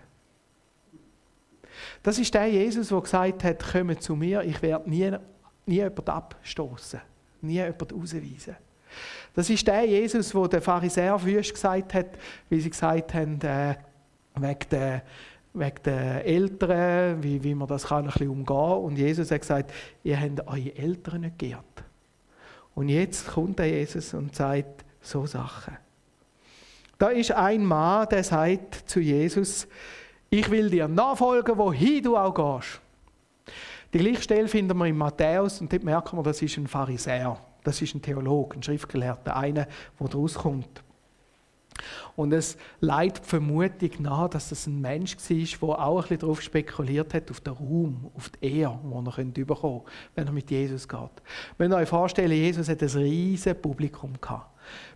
Das 2.02 2.18
ist 2.18 2.35
der 2.35 2.47
Jesus, 2.47 2.88
der 2.88 3.00
gesagt 3.00 3.44
hat, 3.44 3.73
komme 3.73 3.99
zu 3.99 4.14
mir, 4.14 4.42
ich 4.42 4.61
werde 4.61 4.90
nie 4.90 5.11
nie 5.68 5.76
jemand 5.76 6.08
abstoßen, 6.08 7.00
nie 7.42 7.54
jemand 7.54 7.92
rausweisen. 7.92 8.56
Das 9.34 9.50
ist 9.50 9.66
der 9.66 9.84
Jesus, 9.84 10.34
wo 10.34 10.46
der 10.46 10.62
Pharisäer 10.62 11.22
wüst 11.22 11.54
gesagt 11.54 11.94
hat, 11.94 12.06
wie 12.48 12.60
sie 12.60 12.70
gesagt 12.70 13.14
haben, 13.14 13.40
äh, 13.42 13.76
wegen 14.34 14.68
der 14.70 15.02
wegen 15.54 15.82
der 15.84 16.25
Eltern, 16.25 17.22
wie, 17.22 17.42
wie 17.42 17.54
man 17.54 17.68
das 17.68 17.87
kann, 17.87 18.04
ein 18.04 18.10
bisschen 18.10 18.28
umgehen 18.28 18.46
kann. 18.46 18.78
Und 18.78 18.96
Jesus 18.96 19.30
hat 19.30 19.40
gesagt, 19.40 19.72
ihr 20.04 20.20
habt 20.20 20.46
eure 20.46 20.76
Eltern 20.76 21.22
nicht 21.22 21.38
geehrt. 21.38 21.64
Und 22.75 22.88
jetzt 22.88 23.28
kommt 23.28 23.58
der 23.58 23.68
Jesus 23.68 24.14
und 24.14 24.34
sagt 24.34 24.84
so 25.00 25.26
Sachen. 25.26 25.76
Da 26.98 27.08
ist 27.08 27.32
ein 27.32 27.64
Mann, 27.64 28.08
der 28.08 28.25
sagt 28.25 28.88
zu 28.88 29.00
Jesus, 29.00 29.66
ich 30.30 30.50
will 30.50 30.68
dir 30.70 30.88
nachfolgen, 30.88 31.56
wohin 31.56 32.02
du 32.02 32.16
auch 32.16 32.34
gehst. 32.34 32.80
Die 33.95 33.99
gleiche 33.99 34.23
Stelle 34.23 34.49
finden 34.49 34.76
wir 34.76 34.87
in 34.87 34.99
Matthäus 34.99 35.61
und 35.61 35.73
dort 35.73 35.83
merken 35.83 36.18
wir, 36.18 36.23
das 36.23 36.42
ist 36.42 36.57
ein 36.59 36.66
Pharisäer. 36.66 37.38
Das 37.64 37.80
ist 37.80 37.95
ein 37.95 38.02
Theologe, 38.02 38.57
ein 38.57 38.62
Schriftgelehrter, 38.62 39.35
einer, 39.35 39.66
der 39.99 40.09
daraus 40.09 40.35
kommt. 40.35 40.83
Und 42.16 42.33
es 42.33 42.57
leitet 42.80 43.25
die 43.25 43.28
Vermutung 43.28 43.90
nahe, 44.00 44.28
dass 44.28 44.49
das 44.49 44.66
ein 44.66 44.80
Mensch 44.80 45.16
war, 45.16 45.68
der 45.68 45.87
auch 45.87 45.97
ein 45.97 46.02
bisschen 46.02 46.18
darauf 46.18 46.42
spekuliert 46.42 47.14
hat, 47.14 47.30
auf 47.30 47.40
den 47.40 47.52
Ruhm, 47.54 48.11
auf 48.14 48.30
die 48.30 48.59
Ehre, 48.59 48.78
die 48.83 49.40
er 49.40 49.47
bekommen 49.47 49.85
könnte, 49.85 49.92
wenn 50.14 50.26
er 50.26 50.33
mit 50.33 50.50
Jesus 50.50 50.88
geht. 50.88 51.23
Wenn 51.57 51.73
ihr 51.73 51.76
euch 51.76 51.88
vorstellt, 51.88 52.33
Jesus 52.33 52.68
hat 52.68 52.83
ein 52.83 52.88
riesiges 52.88 53.61
Publikum 53.61 54.21
gehabt. 54.21 54.50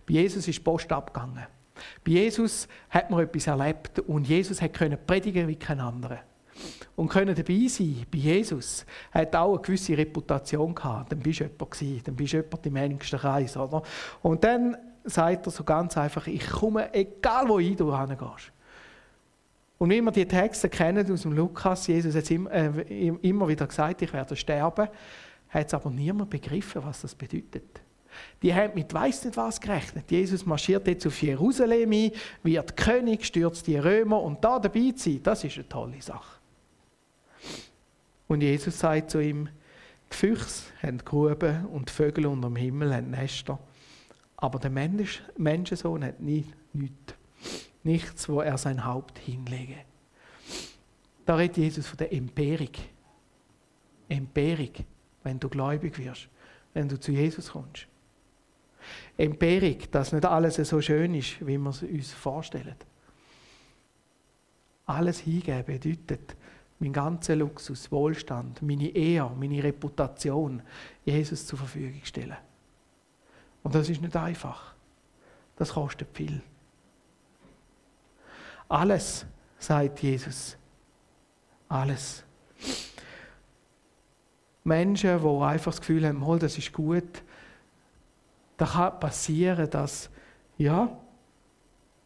Bei 0.05 0.13
Jesus 0.13 0.47
ist 0.47 0.57
die 0.57 0.63
Post 0.63 0.91
abgegangen. 0.91 1.47
Bei 2.03 2.11
Jesus 2.11 2.67
hat 2.89 3.09
man 3.09 3.21
etwas 3.21 3.47
erlebt 3.47 3.99
und 3.99 4.27
Jesus 4.27 4.61
hat 4.61 4.73
predigen 5.07 5.47
wie 5.47 5.55
kein 5.55 5.79
anderer 5.79 6.19
und 6.95 7.09
können 7.09 7.35
dabei 7.35 7.67
sein 7.67 8.05
bei 8.11 8.17
Jesus, 8.17 8.85
hat 9.11 9.35
auch 9.35 9.53
eine 9.53 9.61
gewisse 9.61 9.97
Reputation 9.97 10.73
gehabt. 10.73 11.11
Dann 11.11 11.19
bist 11.19 11.39
du 11.39 11.45
jemand 11.45 11.71
gewesen, 11.71 12.01
dann 12.03 12.15
bist 12.15 12.33
du 12.33 12.37
jemand 12.37 12.65
im 12.65 12.75
engsten 12.75 13.19
Kreis, 13.19 13.57
oder? 13.57 13.81
Und 14.21 14.43
dann 14.43 14.77
sagt 15.03 15.45
er 15.47 15.51
so 15.51 15.63
ganz 15.63 15.97
einfach, 15.97 16.27
ich 16.27 16.47
komme, 16.49 16.93
egal 16.93 17.49
wo 17.49 17.57
du 17.57 17.97
hingehst. 17.97 18.51
Und 19.77 19.89
wie 19.89 20.01
wir 20.01 20.11
die 20.11 20.25
Texte 20.25 20.69
kennen 20.69 21.11
aus 21.11 21.23
dem 21.23 21.33
Lukas, 21.33 21.87
Jesus 21.87 22.15
hat 22.15 22.29
immer, 22.31 22.51
äh, 22.51 23.07
immer 23.21 23.47
wieder 23.47 23.67
gesagt, 23.67 24.01
ich 24.01 24.13
werde 24.13 24.35
sterben, 24.35 24.87
hat 25.49 25.67
es 25.67 25.73
aber 25.73 25.89
niemand 25.89 26.29
begriffen, 26.29 26.83
was 26.85 27.01
das 27.01 27.15
bedeutet. 27.15 27.81
Die 28.41 28.53
haben 28.53 28.75
mit 28.75 28.93
weiss 28.93 29.25
nicht 29.25 29.35
was 29.35 29.59
gerechnet. 29.59 30.09
Jesus 30.11 30.45
marschiert 30.45 30.87
jetzt 30.87 31.07
auf 31.07 31.21
Jerusalem 31.21 31.91
ein, 31.91 32.11
wird 32.43 32.77
König, 32.77 33.25
stürzt 33.25 33.65
die 33.67 33.77
Römer 33.77 34.21
und 34.21 34.43
da 34.43 34.59
dabei 34.59 34.91
zu 34.91 35.09
sein, 35.09 35.23
das 35.23 35.43
ist 35.43 35.55
eine 35.55 35.67
tolle 35.67 36.01
Sache. 36.01 36.39
Und 38.33 38.41
Jesus 38.41 38.79
sagt 38.79 39.11
zu 39.11 39.19
ihm, 39.19 39.47
die 40.11 40.15
Füchse 40.17 40.63
haben 40.81 40.97
Gruben 40.97 41.67
und 41.67 41.89
die 41.89 41.93
Vögel 41.93 42.25
unter 42.25 42.47
dem 42.47 42.55
Himmel 42.55 42.91
haben 42.91 43.11
Nester. 43.11 43.59
Aber 44.37 44.57
der 44.57 44.71
Mensch, 44.71 45.21
Menschensohn 45.37 46.03
hat 46.03 46.19
nie, 46.19 46.43
nichts. 46.73 47.13
Nichts, 47.83 48.27
wo 48.27 48.41
er 48.41 48.57
sein 48.57 48.85
Haupt 48.85 49.19
hinlege. 49.19 49.75
Da 51.27 51.35
redet 51.35 51.57
Jesus 51.57 51.85
von 51.85 51.97
der 51.97 52.11
Empirik. 52.11 52.79
Empirik, 54.09 54.83
wenn 55.21 55.39
du 55.39 55.47
gläubig 55.47 55.99
wirst, 55.99 56.27
wenn 56.73 56.89
du 56.89 56.99
zu 56.99 57.11
Jesus 57.11 57.51
kommst. 57.51 57.85
Empirik, 59.15 59.91
dass 59.91 60.11
nicht 60.11 60.25
alles 60.25 60.55
so 60.55 60.81
schön 60.81 61.13
ist, 61.13 61.39
wie 61.45 61.59
wir 61.59 61.69
es 61.69 61.83
uns 61.83 62.11
vorstellen. 62.11 62.77
Alles 64.87 65.19
hingeben 65.19 65.65
bedeutet, 65.65 66.35
mein 66.83 66.91
ganzer 66.91 67.37
Luxus, 67.37 67.89
Wohlstand, 67.93 68.61
meine 68.61 68.89
Ehe, 68.89 69.23
meine 69.39 69.63
Reputation 69.63 70.61
Jesus 71.05 71.47
zur 71.47 71.59
Verfügung 71.59 72.01
stellen. 72.03 72.35
Und 73.63 73.73
das 73.73 73.87
ist 73.87 74.01
nicht 74.01 74.15
einfach. 74.17 74.75
Das 75.55 75.71
kostet 75.73 76.09
viel. 76.13 76.41
Alles, 78.67 79.25
sagt 79.57 80.03
Jesus. 80.03 80.57
Alles. 81.69 82.25
Menschen, 84.65 85.21
die 85.21 85.41
einfach 85.41 85.71
das 85.71 85.79
Gefühl 85.79 86.05
haben, 86.05 86.39
das 86.39 86.57
ist 86.57 86.73
gut, 86.73 87.23
da 88.57 88.65
kann 88.65 88.99
passieren, 88.99 89.69
dass, 89.69 90.09
ja, 90.57 90.89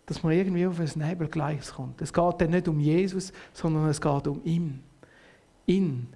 dass 0.07 0.23
man 0.23 0.31
irgendwie 0.31 0.65
auf 0.65 0.79
ein 0.79 0.89
Nebelgleis 0.95 1.73
kommt. 1.73 2.01
Es 2.01 2.11
geht 2.11 2.41
dann 2.41 2.49
nicht 2.49 2.67
um 2.67 2.79
Jesus, 2.79 3.31
sondern 3.53 3.87
es 3.89 4.01
geht 4.01 4.27
um 4.27 4.41
ihn. 4.43 4.81
Ihn. 5.65 6.07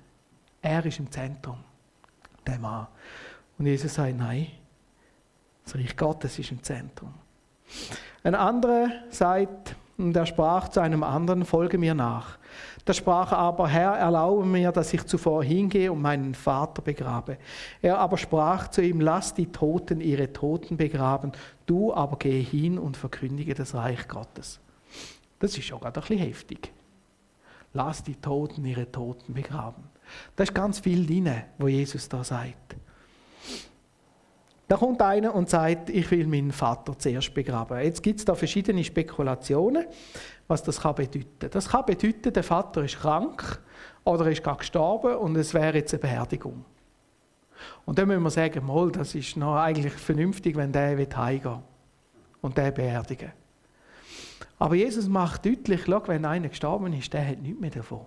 Er 0.61 0.83
ist 0.85 0.97
im 0.97 1.11
Zentrum. 1.11 1.57
Der 2.47 2.57
Mann. 2.57 2.87
Und 3.59 3.67
Jesus 3.67 3.93
sagt, 3.93 4.17
nein, 4.17 4.47
das 5.65 5.75
Reich 5.75 5.95
Gottes 5.95 6.39
ist 6.39 6.51
im 6.51 6.63
Zentrum. 6.63 7.13
Ein 8.23 8.33
anderer 8.33 8.89
sagt, 9.09 9.75
und 9.97 10.15
er 10.15 10.25
sprach 10.25 10.69
zu 10.69 10.79
einem 10.79 11.03
anderen, 11.03 11.45
folge 11.45 11.77
mir 11.77 11.93
nach. 11.93 12.37
Da 12.85 12.93
sprach 12.93 13.31
aber, 13.31 13.67
Herr, 13.67 13.93
erlaube 13.93 14.45
mir, 14.45 14.71
dass 14.71 14.93
ich 14.93 15.05
zuvor 15.05 15.43
hingehe 15.43 15.91
und 15.91 16.01
meinen 16.01 16.35
Vater 16.35 16.81
begrabe. 16.81 17.37
Er 17.81 17.99
aber 17.99 18.17
sprach 18.17 18.69
zu 18.69 18.81
ihm, 18.81 19.01
lass 19.01 19.33
die 19.33 19.51
Toten 19.51 20.01
ihre 20.01 20.31
Toten 20.33 20.77
begraben, 20.77 21.31
du 21.65 21.93
aber 21.93 22.17
geh 22.17 22.41
hin 22.41 22.79
und 22.79 22.97
verkündige 22.97 23.53
das 23.53 23.75
Reich 23.75 24.07
Gottes. 24.07 24.59
Das 25.39 25.57
ist 25.57 25.65
schon 25.65 25.79
gerade 25.79 25.99
ein 25.99 26.07
bisschen 26.07 26.25
heftig. 26.25 26.71
Lass 27.73 28.03
die 28.03 28.15
Toten 28.15 28.65
ihre 28.65 28.91
Toten 28.91 29.33
begraben. 29.33 29.83
Da 30.35 30.43
ist 30.43 30.53
ganz 30.53 30.79
viel 30.79 31.05
drin, 31.05 31.31
wo 31.57 31.67
Jesus 31.67 32.09
da 32.09 32.23
sagt. 32.23 32.75
Da 34.71 34.77
kommt 34.77 35.01
einer 35.01 35.35
und 35.35 35.49
sagt, 35.49 35.89
ich 35.89 36.09
will 36.11 36.25
meinen 36.27 36.53
Vater 36.53 36.97
zuerst 36.97 37.33
begraben. 37.33 37.77
Jetzt 37.83 38.01
gibt 38.01 38.19
es 38.19 38.25
da 38.25 38.35
verschiedene 38.35 38.81
Spekulationen, 38.85 39.85
was 40.51 40.61
das 40.61 40.81
kann 40.81 40.95
bedeuten. 40.95 41.49
Das 41.49 41.69
kann 41.69 41.85
bedeuten, 41.85 42.33
der 42.33 42.43
Vater 42.43 42.83
ist 42.83 42.99
krank 42.99 43.61
oder 44.03 44.29
ist 44.29 44.43
gerade 44.43 44.59
gestorben 44.59 45.15
und 45.15 45.35
es 45.37 45.53
wäre 45.53 45.77
jetzt 45.77 45.93
eine 45.93 46.01
Beerdigung. 46.01 46.65
Und 47.85 47.97
dann 47.97 48.07
müssen 48.07 48.23
wir 48.23 48.29
sagen, 48.29 48.65
mal, 48.65 48.91
das 48.91 49.15
ist 49.15 49.37
noch 49.37 49.55
eigentlich 49.55 49.93
vernünftig, 49.93 50.57
wenn 50.57 50.73
der 50.73 50.97
heimgehen 50.97 51.59
und 52.41 52.57
der 52.57 52.71
beerdigen. 52.71 53.31
Aber 54.59 54.75
Jesus 54.75 55.07
macht 55.07 55.45
deutlich, 55.45 55.83
schau, 55.85 56.03
wenn 56.07 56.25
einer 56.25 56.49
gestorben 56.49 56.91
ist, 56.93 57.13
der 57.13 57.27
hat 57.27 57.41
nichts 57.41 57.59
mehr 57.59 57.71
davon. 57.71 58.05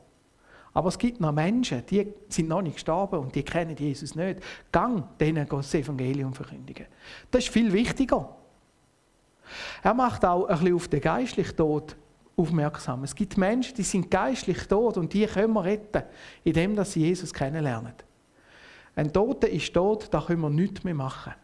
Aber 0.74 0.88
es 0.88 0.98
gibt 0.98 1.20
noch 1.20 1.32
Menschen, 1.32 1.84
die 1.86 2.12
sind 2.28 2.48
noch 2.48 2.60
nicht 2.60 2.74
gestorben 2.74 3.20
und 3.20 3.34
die 3.34 3.42
kennen 3.42 3.76
Jesus 3.76 4.14
nicht. 4.16 4.40
Gang 4.70 5.16
denen 5.18 5.48
das 5.48 5.72
Evangelium 5.72 6.34
verkündigen. 6.34 6.86
Das 7.30 7.44
ist 7.44 7.52
viel 7.52 7.72
wichtiger. 7.72 8.36
Er 9.82 9.94
macht 9.94 10.24
auch 10.24 10.46
ein 10.46 10.58
bisschen 10.58 10.74
auf 10.74 10.88
den 10.88 11.00
geistlichen 11.00 11.56
Tod 11.56 11.96
aufmerksam. 12.36 13.04
Es 13.04 13.14
gibt 13.14 13.36
Menschen, 13.36 13.74
die 13.76 13.82
sind 13.82 14.10
geistlich 14.10 14.66
tot 14.66 14.96
und 14.96 15.12
die 15.12 15.26
können 15.26 15.52
wir 15.52 15.64
retten, 15.64 16.02
indem 16.42 16.82
sie 16.84 17.00
Jesus 17.00 17.32
kennenlernen. 17.32 17.92
Ein 18.96 19.12
Toter 19.12 19.48
ist 19.48 19.72
tot, 19.72 20.08
da 20.10 20.20
können 20.20 20.40
wir 20.40 20.50
nichts 20.50 20.84
mehr 20.84 20.94
machen. 20.94 21.34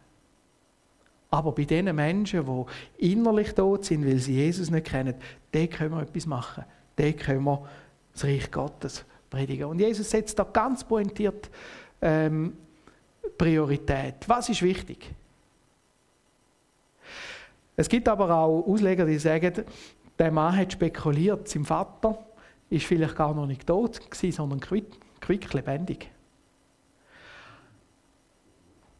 Aber 1.29 1.53
bei 1.53 1.63
den 1.63 1.93
Menschen, 1.95 2.45
die 2.45 3.11
innerlich 3.11 3.53
tot 3.53 3.85
sind, 3.85 4.05
weil 4.05 4.17
sie 4.17 4.35
Jesus 4.35 4.69
nicht 4.69 4.87
kennen, 4.87 5.15
denen 5.53 5.69
können 5.69 5.95
wir 5.95 6.01
etwas 6.01 6.25
machen. 6.25 6.65
Denen 6.97 7.17
können 7.17 7.43
wir 7.43 7.67
das 8.11 8.25
Reich 8.25 8.51
Gottes 8.51 9.05
predigen. 9.29 9.65
Und 9.65 9.79
Jesus 9.79 10.09
setzt 10.09 10.37
da 10.37 10.43
ganz 10.43 10.83
pointiert 10.83 11.49
ähm, 12.01 12.57
Priorität. 13.37 14.15
Was 14.27 14.49
ist 14.49 14.61
wichtig? 14.61 15.09
Es 17.77 17.87
gibt 17.87 18.07
aber 18.09 18.29
auch 18.29 18.67
Ausleger, 18.67 19.05
die 19.05 19.17
sagen, 19.17 19.63
der 20.21 20.31
Mann 20.31 20.55
hat 20.55 20.73
spekuliert, 20.73 21.47
sein 21.47 21.65
Vater 21.65 22.15
ist 22.69 22.85
vielleicht 22.85 23.15
gar 23.15 23.33
noch 23.33 23.47
nicht 23.47 23.65
tot 23.65 23.99
gewesen, 23.99 24.31
sondern 24.31 24.59
quick, 24.59 24.85
quick 25.19 25.51
lebendig. 25.51 26.11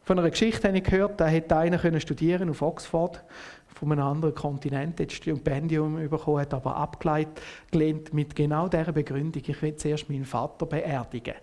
Von 0.02 0.18
einer 0.18 0.32
Geschichte 0.32 0.68
habe 0.68 0.80
ich 0.80 0.84
gehört, 0.84 1.22
da 1.22 1.28
hätte 1.28 1.56
einer 1.58 1.78
können 1.78 2.02
studieren 2.02 2.50
auf 2.50 2.64
Oxford, 2.64 3.24
von 3.68 3.92
einem 3.92 4.02
anderen 4.02 4.34
Kontinent, 4.34 5.00
jetzt 5.00 5.14
Stipendium 5.14 6.10
bekommen, 6.10 6.42
hat 6.42 6.56
aber 6.56 6.76
abgelehnt 6.76 8.14
mit 8.14 8.36
genau 8.36 8.68
dieser 8.68 8.92
Begründung. 8.92 9.44
Ich 9.46 9.62
will 9.62 9.76
zuerst 9.76 10.10
meinen 10.10 10.26
Vater 10.26 10.66
beerdigen. 10.66 11.36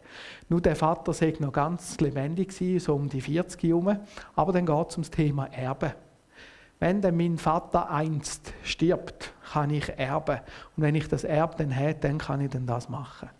Nur 0.49 0.61
der 0.61 0.75
Vater 0.75 1.13
sei 1.13 1.35
noch 1.39 1.53
ganz 1.53 2.01
lebendig 2.01 2.49
gewesen, 2.49 2.85
so 2.85 2.97
um 2.97 3.09
die 3.09 3.21
40 3.21 3.63
herum, 3.63 3.97
aber 4.35 4.53
dann 4.53 4.67
geht 4.67 4.89
es 4.89 4.97
ums 4.97 5.11
Thema 5.13 5.47
Erbe. 5.47 5.95
Wenn 6.81 7.01
dann 7.01 7.17
mein 7.17 7.39
Vater 7.39 7.91
einst 7.91 8.53
stirbt, 8.65 9.35
kann 9.53 9.71
ich 9.71 9.89
erben. 9.99 10.39
Und 10.77 10.83
wenn 10.83 10.95
ich 10.95 11.09
das 11.09 11.25
Erbe 11.25 11.57
dann 11.59 11.75
habe, 11.75 11.95
dann 11.95 12.19
kann 12.19 12.41
ich 12.41 12.51
dann 12.51 12.67
das 12.67 12.89
machen. 12.89 13.31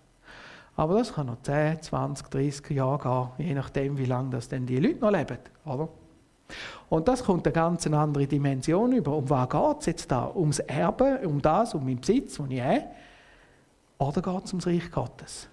Aber 0.77 0.99
das 0.99 1.13
kann 1.13 1.27
noch 1.27 1.43
10, 1.43 1.83
20, 1.83 2.29
30 2.29 2.71
Jahre 2.71 3.33
gehen, 3.37 3.49
je 3.49 3.55
nachdem, 3.55 3.99
wie 3.99 4.05
lange 4.05 4.31
das 4.31 4.49
denn 4.49 4.65
die 4.65 4.79
Leute 4.79 5.01
noch 5.01 5.11
leben. 5.11 5.39
Oder? 5.65 5.89
Und 6.89 7.09
das 7.09 7.25
kommt 7.25 7.47
eine 7.47 7.53
ganz 7.53 7.87
andere 7.87 8.27
Dimension 8.27 8.93
über. 8.93 9.15
Um 9.17 9.29
was 9.29 9.49
geht 9.49 9.81
es 9.81 9.87
jetzt 9.87 10.11
da? 10.11 10.31
Ums 10.35 10.61
Erbe, 10.61 11.21
um 11.27 11.43
das, 11.43 11.75
um 11.75 11.85
meinen 11.85 12.01
Besitz, 12.01 12.37
den 12.37 12.51
ich 12.53 12.63
habe? 12.63 12.85
Oder 13.99 14.23
geht 14.23 14.45
es 14.45 14.53
ums 14.53 14.67
Reich 14.67 14.91
Gottes? 14.91 15.49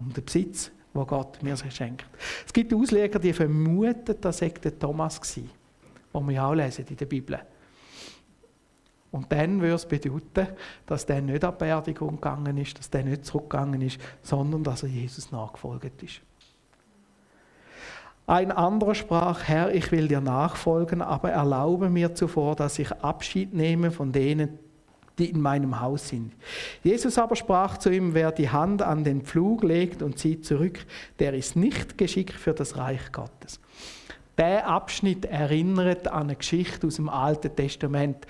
Um 0.00 0.12
den 0.12 0.24
Besitz, 0.24 0.72
den 0.94 1.06
Gott 1.06 1.42
mir 1.42 1.56
schenkt. 1.56 2.06
Es 2.44 2.52
gibt 2.52 2.74
Ausleger, 2.74 3.18
die 3.18 3.32
vermuten, 3.32 4.16
das 4.20 4.38
sei 4.38 4.48
der 4.48 4.78
Thomas 4.78 5.20
gewesen 5.20 5.50
die 6.14 6.28
wir 6.28 6.44
auch 6.44 6.54
lesen 6.54 6.86
in 6.88 6.96
der 6.96 7.06
Bibel. 7.06 7.38
Und 9.10 9.32
dann 9.32 9.60
würde 9.60 9.74
es 9.74 9.86
bedeuten, 9.86 10.48
dass 10.86 11.06
der 11.06 11.22
nicht 11.22 11.42
an 11.44 11.54
die 11.54 11.64
Beerdigung 11.64 12.16
gegangen 12.16 12.58
ist, 12.58 12.78
dass 12.78 12.90
der 12.90 13.04
nicht 13.04 13.24
zurückgegangen 13.24 13.80
ist, 13.80 13.98
sondern 14.22 14.62
dass 14.62 14.82
er 14.82 14.90
Jesus 14.90 15.32
nachgefolgt 15.32 16.02
ist. 16.02 16.20
Ein 18.26 18.52
anderer 18.52 18.94
sprach, 18.94 19.44
Herr, 19.44 19.74
ich 19.74 19.90
will 19.90 20.06
dir 20.06 20.20
nachfolgen, 20.20 21.00
aber 21.00 21.30
erlaube 21.30 21.88
mir 21.88 22.14
zuvor, 22.14 22.56
dass 22.56 22.78
ich 22.78 22.92
Abschied 22.92 23.54
nehme 23.54 23.90
von 23.90 24.12
denen, 24.12 24.58
die 25.18 25.30
in 25.30 25.40
meinem 25.40 25.80
Haus 25.80 26.08
sind. 26.08 26.34
Jesus 26.84 27.16
aber 27.16 27.36
sprach 27.36 27.78
zu 27.78 27.90
ihm, 27.90 28.12
wer 28.12 28.30
die 28.30 28.50
Hand 28.50 28.82
an 28.82 29.02
den 29.02 29.22
Pflug 29.22 29.64
legt 29.64 30.02
und 30.02 30.18
zieht 30.18 30.44
zurück, 30.44 30.84
der 31.18 31.32
ist 31.32 31.56
nicht 31.56 31.96
geschickt 31.96 32.34
für 32.34 32.52
das 32.52 32.76
Reich 32.76 33.12
Gottes. 33.12 33.60
Der 34.36 34.68
Abschnitt 34.68 35.24
erinnert 35.24 36.08
an 36.08 36.24
eine 36.24 36.36
Geschichte 36.36 36.86
aus 36.86 36.96
dem 36.96 37.08
Alten 37.08 37.56
Testament. 37.56 38.26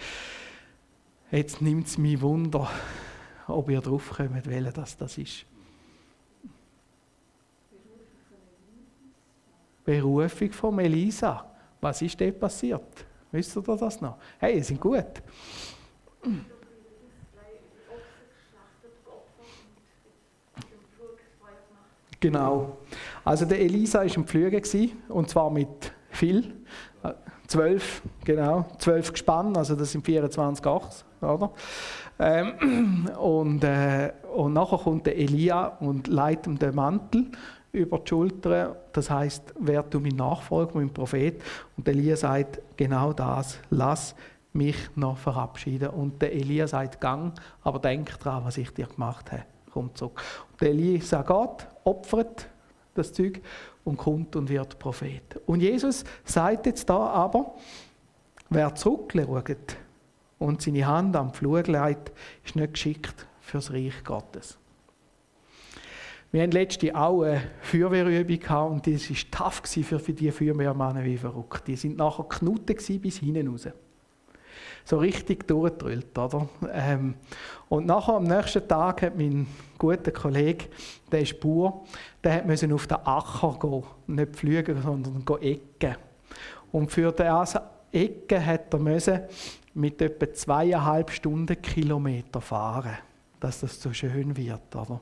Jetzt 1.30 1.60
nimmt 1.60 1.86
es 1.86 1.98
mich 1.98 2.20
Wunder, 2.20 2.70
ob 3.46 3.68
ihr 3.68 3.80
drauf 3.80 4.10
kommt, 4.16 4.46
welcher 4.46 4.72
das, 4.72 4.96
das 4.96 5.18
ist. 5.18 5.44
Berufung 9.84 10.52
von 10.52 10.78
Elisa. 10.78 11.44
Was 11.80 12.02
ist 12.02 12.20
dort 12.20 12.40
passiert? 12.40 13.06
Wisst 13.30 13.56
ihr 13.56 13.62
das 13.62 14.00
noch? 14.00 14.16
Hey, 14.38 14.56
ihr 14.56 14.64
sind 14.64 14.80
gut. 14.80 15.22
Genau. 22.20 22.78
Also 23.24 23.44
der 23.44 23.60
Elisa 23.60 24.00
war 24.00 24.16
im 24.16 24.26
Flüge 24.26 24.62
und 25.08 25.30
zwar 25.30 25.50
mit 25.50 25.92
viel. 26.10 26.54
Zwölf, 27.46 28.02
genau, 28.24 28.66
zwölf 28.78 29.10
Gespann, 29.10 29.56
also 29.56 29.74
das 29.74 29.92
sind 29.92 30.04
24 30.04 30.66
Achs, 30.66 31.04
oder? 31.20 31.50
Ähm, 32.18 33.08
und, 33.18 33.64
äh, 33.64 34.12
und 34.34 34.52
nachher 34.52 34.78
kommt 34.78 35.06
der 35.06 35.16
Elia 35.16 35.66
und 35.80 36.08
leitet 36.08 36.46
ihm 36.46 36.58
den 36.58 36.74
Mantel 36.74 37.26
über 37.72 37.98
die 37.98 38.08
Schulter. 38.08 38.76
Das 38.92 39.10
heißt, 39.10 39.54
wer 39.58 39.82
du 39.82 40.00
mein 40.00 40.16
Nachfolger, 40.16 40.72
mein 40.74 40.92
Prophet? 40.92 41.42
Und 41.76 41.88
Elia 41.88 42.16
sagt 42.16 42.60
genau 42.76 43.12
das: 43.12 43.58
Lass 43.70 44.14
mich 44.52 44.76
noch 44.96 45.18
verabschieden. 45.18 45.90
Und 45.90 46.20
der 46.22 46.32
Elia 46.32 46.66
sagt: 46.66 47.00
Gang, 47.00 47.32
aber 47.62 47.78
denk 47.78 48.18
dran, 48.18 48.44
was 48.44 48.58
ich 48.58 48.70
dir 48.70 48.86
gemacht 48.86 49.30
habe. 49.32 49.44
Komm 49.72 49.94
zurück. 49.94 50.20
Und 50.52 50.60
der 50.60 50.70
Elia 50.70 51.00
sagt: 51.00 51.28
Gott, 51.28 51.66
opfert 51.84 52.48
das 52.94 53.12
Zeug 53.12 53.40
und 53.84 53.96
kommt 53.96 54.36
und 54.36 54.48
wird 54.48 54.78
Prophet. 54.78 55.40
Und 55.46 55.60
Jesus 55.60 56.04
sagt 56.24 56.66
jetzt 56.66 56.88
da 56.90 56.96
aber, 56.96 57.54
wer 58.50 58.74
zurückschaut 58.74 59.76
und 60.38 60.62
seine 60.62 60.86
Hand 60.86 61.16
am 61.16 61.32
Flug 61.32 61.66
legt, 61.66 62.12
ist 62.44 62.56
nicht 62.56 62.74
geschickt 62.74 63.26
fürs 63.40 63.72
Reich 63.72 64.04
Gottes. 64.04 64.58
Wir 66.30 66.42
hatten 66.42 66.52
letzte 66.52 66.94
auch 66.94 67.22
eine 67.22 67.42
Feuerwehrübung 67.62 68.72
und 68.72 68.86
das 68.86 69.08
war 69.08 69.16
tough 69.30 69.62
für, 69.64 69.98
für 69.98 70.12
die 70.12 70.30
Feuerwehrmänner 70.30 71.02
wie 71.04 71.16
verrückt. 71.16 71.66
Die 71.66 71.76
sind 71.76 71.96
nachher 71.96 72.24
knuten 72.24 72.76
bis 73.00 73.18
hinten 73.18 73.48
raus 73.48 73.68
so 74.88 74.96
richtig 74.96 75.46
durchgedrüllt, 75.46 76.16
oder? 76.18 76.48
Ähm, 76.72 77.14
und 77.68 77.86
nachher 77.86 78.14
am 78.14 78.24
nächsten 78.24 78.66
Tag 78.66 79.02
hat 79.02 79.18
mein 79.18 79.46
guter 79.76 80.12
Kollege, 80.12 80.64
der 81.12 81.20
ist 81.20 81.38
Bauer, 81.40 81.84
der 82.24 82.44
musste 82.44 82.74
auf 82.74 82.86
den 82.86 82.96
Acker 83.04 83.58
gehen, 83.60 83.84
nicht 84.06 84.36
pflügen, 84.36 84.80
sondern 84.82 85.24
ecken. 85.42 85.96
Und 86.72 86.90
für 86.90 87.12
das 87.12 87.54
Ecken 87.92 88.44
hat 88.44 88.72
er 88.72 88.78
müssen 88.78 89.20
mit 89.74 90.00
etwa 90.02 90.32
zweieinhalb 90.32 91.10
Stunden 91.10 91.60
Kilometer 91.60 92.40
fahren, 92.40 92.98
dass 93.40 93.60
das 93.60 93.80
so 93.80 93.92
schön 93.92 94.36
wird, 94.36 94.74
oder? 94.74 95.00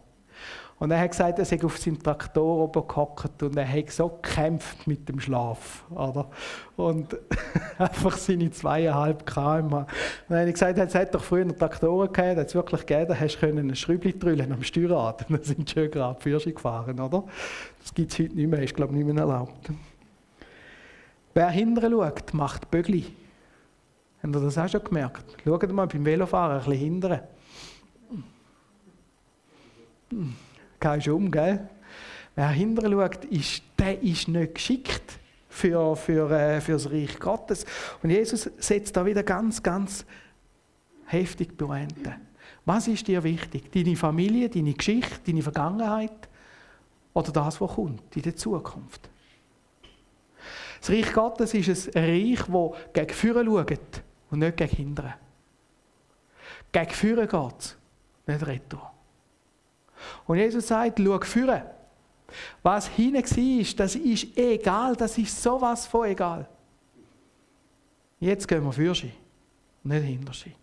Und 0.78 0.90
er 0.90 1.00
hat 1.00 1.12
gesagt, 1.12 1.38
er 1.38 1.46
sei 1.46 1.62
auf 1.64 1.78
seinem 1.78 2.02
Traktor 2.02 2.64
oben 2.64 2.86
gehockt 2.86 3.42
und 3.42 3.56
er 3.56 3.66
hat 3.66 3.90
so 3.90 4.08
gekämpft 4.08 4.86
mit 4.86 5.08
dem 5.08 5.18
Schlaf. 5.18 5.84
Oder? 5.90 6.28
Und 6.76 7.16
einfach 7.78 8.16
seine 8.18 8.50
zweieinhalb 8.50 9.24
km. 9.24 9.72
Und 9.72 9.86
dann 10.28 10.40
habe 10.40 10.48
ich 10.48 10.54
gesagt, 10.54 10.78
es 10.78 10.94
hat 10.94 11.14
doch 11.14 11.24
früher 11.24 11.48
Traktoren 11.56 12.12
gegeben, 12.12 12.40
hat 12.40 12.48
es 12.48 12.54
wirklich 12.54 12.84
gegeben, 12.84 13.08
da 13.08 13.18
hast 13.18 13.40
du 13.40 13.46
ein 13.46 13.74
Schräubchen 13.74 14.18
drüllen 14.18 14.52
am 14.52 14.62
Steuerrad. 14.62 15.22
Und 15.30 15.38
dann 15.38 15.44
sind 15.44 15.70
schön 15.70 15.90
gerade 15.90 16.20
Fürsche 16.20 16.52
gefahren. 16.52 17.00
Oder? 17.00 17.24
Das 17.80 17.94
gibt 17.94 18.12
es 18.12 18.18
heute 18.18 18.34
nicht 18.34 18.50
mehr, 18.50 18.62
ist 18.62 18.74
glaube 18.74 18.92
ich 18.92 19.02
nicht 19.02 19.14
mehr 19.14 19.24
erlaubt. 19.24 19.70
Wer 21.36 21.50
hinterher 21.50 21.90
schaut, 21.90 22.32
macht 22.34 22.70
Bögli. 22.70 23.04
Habt 24.22 24.34
ihr 24.34 24.40
das 24.40 24.56
auch 24.56 24.68
schon 24.68 24.82
gemerkt? 24.82 25.36
Schaut 25.44 25.70
mal 25.70 25.86
beim 25.86 26.04
Velofahren 26.04 26.58
ein 26.58 26.64
bisschen 26.64 26.78
hinterher 26.78 27.28
gehst 30.80 31.08
um, 31.08 31.30
gell? 31.30 31.68
Wer 32.34 32.48
hinterher 32.48 32.90
schaut, 32.90 33.24
ist, 33.26 33.62
der 33.78 34.02
ist 34.02 34.28
nicht 34.28 34.54
geschickt 34.54 35.18
für, 35.48 35.96
für, 35.96 36.30
äh, 36.30 36.60
für 36.60 36.72
das 36.72 36.90
Reich 36.90 37.18
Gottes. 37.18 37.64
Und 38.02 38.10
Jesus 38.10 38.50
setzt 38.58 38.96
da 38.96 39.04
wieder 39.04 39.22
ganz, 39.22 39.62
ganz 39.62 40.04
heftig 41.06 41.56
Pointe. 41.56 42.16
Was 42.64 42.88
ist 42.88 43.06
dir 43.06 43.22
wichtig? 43.22 43.70
Deine 43.72 43.96
Familie, 43.96 44.48
deine 44.48 44.74
Geschichte, 44.74 45.20
deine 45.26 45.42
Vergangenheit 45.42 46.28
oder 47.14 47.32
das, 47.32 47.60
was 47.60 47.74
kommt 47.74 48.16
in 48.16 48.22
der 48.22 48.36
Zukunft? 48.36 49.08
Das 50.80 50.90
Reich 50.90 51.12
Gottes 51.12 51.54
ist 51.54 51.96
ein 51.96 52.04
Reich, 52.04 52.40
das 52.46 52.92
gegen 52.92 53.14
Führer 53.14 53.44
schaut 53.44 54.02
und 54.30 54.38
nicht 54.38 54.56
gegen 54.56 54.76
Hindern. 54.76 55.14
Gegen 56.72 56.90
Führer 56.90 57.26
geht 57.26 57.76
nicht 58.26 58.46
retour. 58.46 58.92
Und 60.26 60.38
Jesus 60.38 60.66
sagt, 60.66 61.00
schau 61.00 61.20
führen. 61.20 61.62
Was 62.62 62.88
hinten 62.88 63.14
war, 63.22 63.74
das 63.76 63.94
ist 63.94 64.36
egal, 64.36 64.96
das 64.96 65.16
ist 65.16 65.42
sowas 65.42 65.86
von 65.86 66.08
egal. 66.08 66.48
Jetzt 68.18 68.48
gehen 68.48 68.64
wir 68.64 68.72
für 68.72 68.94
sie, 68.94 69.12
nicht 69.84 70.04
hinter 70.04 70.32
sie. 70.32 70.54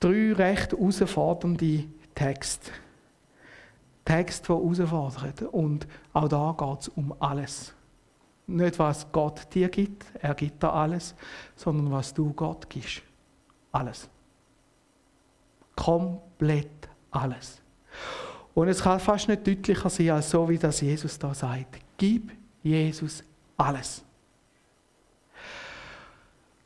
Drei 0.00 0.32
recht 0.32 0.72
herausfordernde 0.72 1.84
Texte. 2.14 2.70
Texte, 4.12 4.52
die 4.52 4.76
herausfordern. 4.76 5.48
Und 5.48 5.86
auch 6.12 6.28
da 6.28 6.54
geht 6.58 6.80
es 6.80 6.88
um 6.88 7.14
alles. 7.18 7.74
Nicht, 8.46 8.78
was 8.78 9.10
Gott 9.10 9.46
dir 9.54 9.68
gibt, 9.68 10.04
er 10.20 10.34
gibt 10.34 10.62
dir 10.62 10.72
alles, 10.72 11.14
sondern 11.56 11.90
was 11.90 12.12
du 12.12 12.32
Gott 12.32 12.68
gibst. 12.68 13.02
Alles. 13.70 14.08
Komplett 15.74 16.88
alles. 17.10 17.60
Und 18.54 18.68
es 18.68 18.82
kann 18.82 19.00
fast 19.00 19.28
nicht 19.28 19.46
deutlicher 19.46 19.88
sein, 19.88 20.10
als 20.10 20.28
so, 20.28 20.46
wie 20.46 20.58
das 20.58 20.82
Jesus 20.82 21.18
da 21.18 21.32
sagt. 21.32 21.78
Gib 21.96 22.32
Jesus 22.62 23.24
alles. 23.56 24.04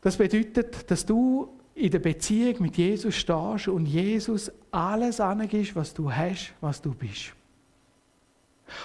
Das 0.01 0.17
bedeutet, 0.17 0.91
dass 0.91 1.07
du 1.07 1.56
in 1.77 1.91
der 1.91 1.99
Beziehung 1.99 2.63
mit 2.63 2.77
Jesus 2.79 3.15
stehst 3.15 3.69
und 3.69 3.85
Jesus 3.85 4.51
alles 4.71 5.21
angibst, 5.21 5.77
was 5.77 5.93
du 5.93 6.11
hast, 6.11 6.55
was 6.61 6.81
du 6.81 6.95
bist. 6.95 7.35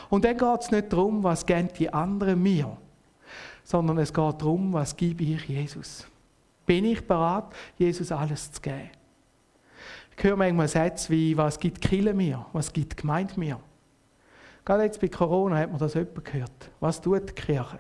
Und 0.10 0.26
dann 0.26 0.38
geht 0.38 0.62
es 0.62 0.72
nicht 0.72 0.92
darum, 0.92 1.24
was 1.24 1.46
geben 1.46 1.70
die 1.78 1.92
anderen 1.92 2.44
mir, 2.44 2.78
sondern 3.64 3.98
es 3.98 4.14
geht 4.14 4.42
darum, 4.42 4.74
was 4.74 4.96
gebe 4.96 5.24
ich 5.24 5.48
Jesus. 5.48 6.06
Bin 6.66 6.84
ich 6.84 7.08
bereit, 7.08 7.46
Jesus 7.78 8.12
alles 8.12 8.52
zu 8.52 8.62
geben? 8.62 8.90
Ich 10.18 10.24
höre 10.24 10.36
manchmal 10.36 10.68
Sätze 10.68 11.10
wie, 11.12 11.36
was 11.36 11.58
gibt 11.58 11.80
Kille 11.80 12.14
mir? 12.14 12.46
Was 12.52 12.72
gibt 12.72 12.98
Gemeinde 12.98 13.40
mir? 13.40 13.60
Gerade 14.66 14.84
jetzt 14.84 15.00
bei 15.00 15.08
Corona 15.08 15.58
hat 15.58 15.70
man 15.70 15.80
das 15.80 15.94
jemand 15.94 16.26
gehört. 16.26 16.70
Was 16.82 17.00
tut 17.00 17.30
die 17.30 17.34
Kirche? 17.34 17.80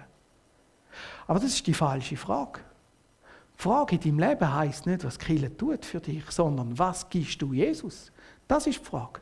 Aber 1.28 1.40
das 1.40 1.50
ist 1.50 1.68
die 1.68 1.74
falsche 1.74 2.16
Frage. 2.16 2.62
Die 3.62 3.68
Frage 3.68 3.96
in 3.96 4.02
deinem 4.02 4.28
Leben 4.28 4.56
heisst 4.56 4.88
nicht, 4.88 5.04
was 5.04 5.20
Kille 5.20 5.56
tut 5.56 5.86
für 5.86 6.00
dich, 6.00 6.26
sondern 6.32 6.80
was 6.80 7.08
gibst 7.08 7.40
du 7.44 7.54
Jesus? 7.54 8.12
Das 8.48 8.66
ist 8.66 8.80
die 8.80 8.86
Frage. 8.86 9.22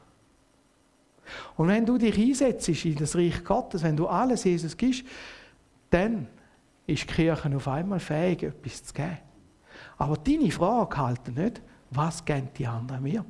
Und 1.58 1.68
wenn 1.68 1.86
du 1.86 1.98
dich 1.98 2.18
einsetzt 2.18 2.70
in 2.70 2.96
das 2.96 3.18
Reich 3.18 3.44
Gottes, 3.44 3.84
wenn 3.84 3.98
du 3.98 4.08
alles 4.08 4.46
Jesus 4.46 4.78
gibst, 4.78 5.04
dann 5.90 6.26
ist 6.88 7.04
die 7.04 7.14
Kirche 7.14 7.54
auf 7.54 7.68
einmal 7.68 8.00
fähig, 8.00 8.44
etwas 8.44 8.86
zu 8.86 8.94
geben. 8.94 9.18
Aber 9.98 10.16
deine 10.16 10.52
Frage 10.52 10.98
halte 10.98 11.32
nicht, 11.34 11.62
was 11.92 12.24
geben 12.24 12.48
die 12.58 12.66
anderen 12.66 13.04
mir? 13.04 13.26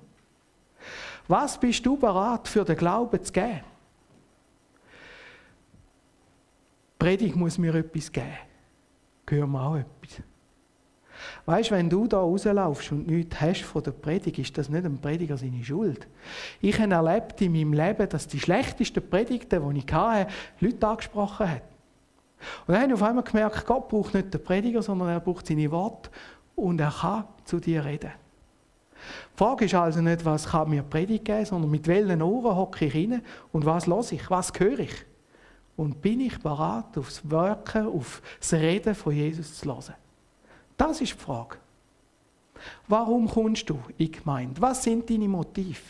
Was 1.27 1.59
bist 1.59 1.83
du 1.87 1.97
bereit 1.97 2.47
für 2.47 2.63
den 2.63 2.77
Glauben 2.77 3.23
zu 3.23 3.33
geben? 3.33 3.61
Predigt 6.99 7.35
muss 7.35 7.57
mir 7.57 7.73
etwas 7.73 8.11
geben. 8.11 8.37
Gehört 9.25 9.49
mir 9.49 9.59
auch 9.59 9.75
etwas. 9.75 10.21
Weißt, 11.45 11.71
du, 11.71 11.75
wenn 11.75 11.89
du 11.89 12.07
da 12.07 12.19
rauslaufst 12.19 12.91
und 12.91 13.07
nichts 13.07 13.39
hast 13.41 13.63
von 13.63 13.83
der 13.83 13.91
Predigt, 13.91 14.39
ist 14.39 14.57
das 14.57 14.69
nicht 14.69 14.85
ein 14.85 14.99
Prediger 14.99 15.37
seine 15.37 15.63
Schuld. 15.63 16.07
Ich 16.61 16.79
habe 16.79 16.93
erlebt 16.93 17.41
in 17.41 17.51
meinem 17.51 17.73
Leben, 17.73 18.07
dass 18.09 18.27
die 18.27 18.39
schlechtesten 18.39 19.07
Predigten, 19.07 19.73
die 19.73 19.79
ich 19.79 19.93
hatte, 19.93 20.31
Leute 20.59 20.87
angesprochen 20.87 21.49
haben. 21.49 21.61
Und 22.67 22.73
dann 22.73 22.81
habe 22.81 22.87
ich 22.87 22.93
auf 22.93 23.03
einmal 23.03 23.23
gemerkt, 23.23 23.65
Gott 23.65 23.89
braucht 23.89 24.13
nicht 24.13 24.33
den 24.33 24.43
Prediger, 24.43 24.81
sondern 24.81 25.09
er 25.09 25.19
braucht 25.19 25.47
seine 25.47 25.69
Worte 25.71 26.09
und 26.55 26.79
er 26.79 26.91
kann 26.91 27.25
zu 27.43 27.59
dir 27.59 27.83
reden. 27.83 28.11
Die 29.33 29.37
Frage 29.37 29.65
ist 29.65 29.73
also 29.73 30.01
nicht, 30.01 30.25
was 30.25 30.47
kann 30.47 30.69
mir 30.69 30.83
Predigt 30.83 31.25
geben, 31.25 31.45
sondern 31.45 31.71
mit 31.71 31.87
welchen 31.87 32.21
Ohren 32.21 32.55
hocke 32.55 32.85
ich 32.85 32.93
rein 32.95 33.21
und 33.51 33.65
was 33.65 33.85
los 33.85 34.11
ich, 34.11 34.29
was 34.29 34.51
höre 34.57 34.79
ich. 34.79 35.05
Und 35.77 36.01
bin 36.01 36.19
ich 36.19 36.37
bereit, 36.39 36.97
aufs 36.97 37.21
Wirken, 37.29 37.87
auf 37.87 38.21
das 38.39 38.53
Reden 38.53 38.93
von 38.93 39.13
Jesus 39.13 39.55
zu 39.55 39.65
hören. 39.67 39.95
Das 40.79 41.01
ist 41.01 41.11
die 41.11 41.17
Frage. 41.17 41.57
Warum 42.87 43.27
kommst 43.27 43.69
du 43.69 43.75
in 43.97 43.97
die 43.97 44.11
Gemeinde? 44.11 44.61
Was 44.61 44.81
sind 44.81 45.09
deine 45.09 45.27
Motive? 45.27 45.81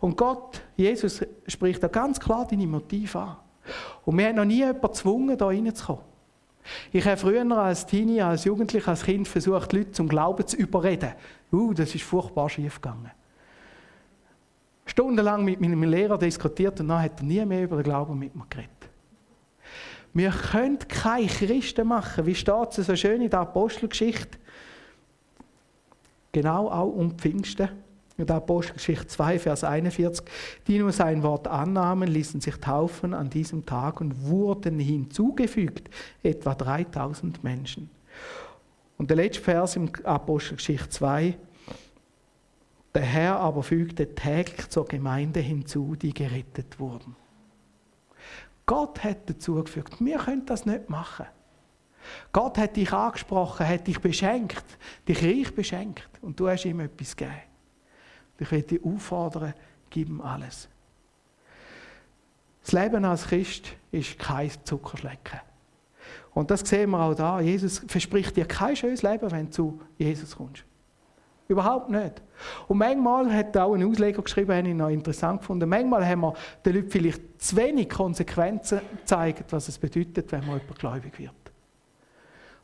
Und 0.00 0.16
Gott, 0.16 0.60
Jesus, 0.76 1.24
spricht 1.46 1.80
da 1.80 1.86
ganz 1.86 2.18
klar 2.18 2.44
deine 2.44 2.66
Motive 2.66 3.18
an. 3.20 3.36
Und 4.04 4.18
wir 4.18 4.26
haben 4.26 4.34
noch 4.34 4.44
nie 4.44 4.58
jemanden 4.58 4.82
gezwungen, 4.82 5.38
da 5.38 5.46
reinzukommen. 5.46 6.02
Ich 6.92 7.06
habe 7.06 7.16
früher 7.16 7.48
als 7.56 7.86
Teenie, 7.86 8.20
als 8.20 8.44
Jugendlicher, 8.44 8.90
als 8.90 9.04
Kind 9.04 9.28
versucht, 9.28 9.72
Leute 9.72 9.92
zum 9.92 10.08
Glauben 10.08 10.44
zu 10.44 10.56
überreden. 10.56 11.12
Uh, 11.52 11.72
das 11.72 11.94
ist 11.94 12.02
furchtbar 12.02 12.48
schief 12.48 12.80
gegangen. 12.80 13.12
Stundenlang 14.86 15.44
mit 15.44 15.60
meinem 15.60 15.84
Lehrer 15.84 16.18
diskutiert 16.18 16.80
und 16.80 16.88
dann 16.88 17.00
hat 17.00 17.20
er 17.20 17.24
nie 17.24 17.44
mehr 17.46 17.62
über 17.62 17.76
den 17.76 17.84
Glauben 17.84 18.18
mit 18.18 18.34
mir 18.34 18.46
geredet. 18.50 18.79
Wir 20.12 20.30
können 20.30 20.78
keine 20.88 21.26
Christen 21.26 21.86
machen. 21.86 22.26
Wie 22.26 22.34
steht 22.34 22.78
es 22.78 22.86
so 22.86 22.96
schön 22.96 23.22
in 23.22 23.30
der 23.30 23.40
Apostelgeschichte? 23.40 24.38
Genau 26.32 26.68
auch 26.68 26.88
um 26.88 27.16
Pfingsten. 27.16 27.68
In 28.16 28.26
der 28.26 28.36
Apostelgeschichte 28.36 29.06
2, 29.06 29.38
Vers 29.38 29.64
41. 29.64 30.24
Die 30.66 30.78
nur 30.78 30.92
sein 30.92 31.22
Wort 31.22 31.48
annahmen, 31.48 32.08
ließen 32.08 32.40
sich 32.40 32.56
taufen 32.56 33.14
an 33.14 33.30
diesem 33.30 33.64
Tag 33.64 34.00
und 34.00 34.26
wurden 34.26 34.78
hinzugefügt, 34.78 35.88
etwa 36.22 36.54
3000 36.54 37.42
Menschen. 37.42 37.88
Und 38.98 39.08
der 39.08 39.16
letzte 39.16 39.42
Vers 39.42 39.76
im 39.76 39.90
Apostelgeschichte 40.04 40.90
2. 40.90 41.38
Der 42.94 43.02
Herr 43.02 43.38
aber 43.38 43.62
fügte 43.62 44.14
täglich 44.14 44.68
zur 44.68 44.84
Gemeinde 44.84 45.40
hinzu, 45.40 45.96
die 45.96 46.12
gerettet 46.12 46.78
wurden. 46.78 47.16
Gott 48.70 49.02
hat 49.02 49.28
dazu 49.28 49.56
gefügt. 49.64 49.96
Wir 49.98 50.16
können 50.16 50.46
das 50.46 50.64
nicht 50.64 50.88
machen. 50.88 51.26
Gott 52.30 52.56
hat 52.56 52.76
dich 52.76 52.92
angesprochen, 52.92 53.66
hat 53.66 53.88
dich 53.88 53.98
beschenkt, 53.98 54.64
dich 55.08 55.24
reich 55.24 55.52
beschenkt 55.52 56.08
und 56.22 56.38
du 56.38 56.48
hast 56.48 56.64
ihm 56.64 56.78
etwas 56.78 57.16
gegeben. 57.16 57.34
Ich 58.38 58.48
will 58.48 58.62
dich 58.62 58.84
auffordern, 58.84 59.54
gib 59.90 60.08
ihm 60.08 60.20
alles. 60.20 60.68
Das 62.62 62.70
Leben 62.70 63.04
als 63.04 63.26
Christ 63.26 63.72
ist 63.90 64.16
kein 64.20 64.52
Zuckerschlecken. 64.62 65.40
Und 66.32 66.52
das 66.52 66.60
sehen 66.60 66.90
wir 66.90 67.00
auch 67.00 67.14
da. 67.14 67.40
Jesus 67.40 67.82
verspricht 67.88 68.36
dir 68.36 68.46
kein 68.46 68.76
schönes 68.76 69.02
Leben, 69.02 69.28
wenn 69.32 69.46
du 69.46 69.50
zu 69.50 69.80
Jesus 69.98 70.36
kommst. 70.36 70.62
Überhaupt 71.50 71.90
nicht. 71.90 72.22
Und 72.68 72.78
manchmal 72.78 73.34
hat 73.34 73.56
auch 73.56 73.74
ein 73.74 73.82
Ausleger 73.82 74.22
geschrieben, 74.22 74.56
habe 74.56 74.68
ich 74.68 74.74
noch 74.74 74.88
interessant 74.88 75.40
gefunden, 75.40 75.68
manchmal 75.68 76.06
haben 76.06 76.20
wir 76.20 76.34
den 76.64 76.76
Leuten 76.76 76.90
vielleicht 76.90 77.42
zu 77.42 77.56
wenig 77.56 77.90
Konsequenzen 77.90 78.80
gezeigt, 78.98 79.52
was 79.52 79.66
es 79.66 79.76
bedeutet, 79.76 80.30
wenn 80.30 80.46
man 80.46 80.60
jemand 80.60 80.78
gläubig 80.78 81.18
wird. 81.18 81.34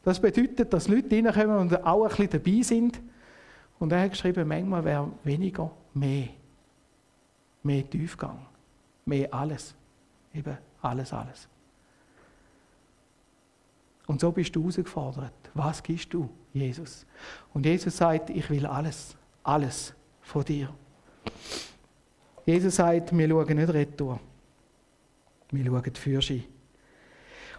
Das 0.04 0.20
bedeutet, 0.20 0.72
dass 0.72 0.86
Leute 0.86 1.16
reinkommen 1.16 1.58
und 1.58 1.84
auch 1.84 2.04
ein 2.04 2.08
bisschen 2.10 2.30
dabei 2.30 2.62
sind. 2.62 3.00
Und 3.80 3.90
er 3.90 4.02
hat 4.02 4.12
geschrieben, 4.12 4.46
manchmal 4.46 4.84
wäre 4.84 5.10
weniger 5.24 5.68
mehr. 5.92 6.28
Mehr 7.64 7.90
Tiefgang. 7.90 8.46
Mehr 9.04 9.34
alles. 9.34 9.74
Eben 10.32 10.56
alles, 10.80 11.12
alles. 11.12 11.48
Und 14.06 14.20
so 14.20 14.30
bist 14.30 14.54
du 14.54 14.60
herausgefordert. 14.60 15.32
Was 15.54 15.82
gibst 15.82 16.12
du, 16.14 16.28
Jesus? 16.52 17.04
Und 17.52 17.66
Jesus 17.66 17.96
sagt, 17.96 18.30
ich 18.30 18.48
will 18.50 18.66
alles, 18.66 19.16
alles 19.42 19.94
von 20.20 20.44
dir. 20.44 20.68
Jesus 22.44 22.76
sagt, 22.76 23.16
wir 23.16 23.28
schauen 23.28 23.56
nicht 23.56 23.72
retour. 23.72 24.20
Wir 25.50 25.64
schauen 25.64 25.94
für 25.94 26.22
sie. 26.22 26.44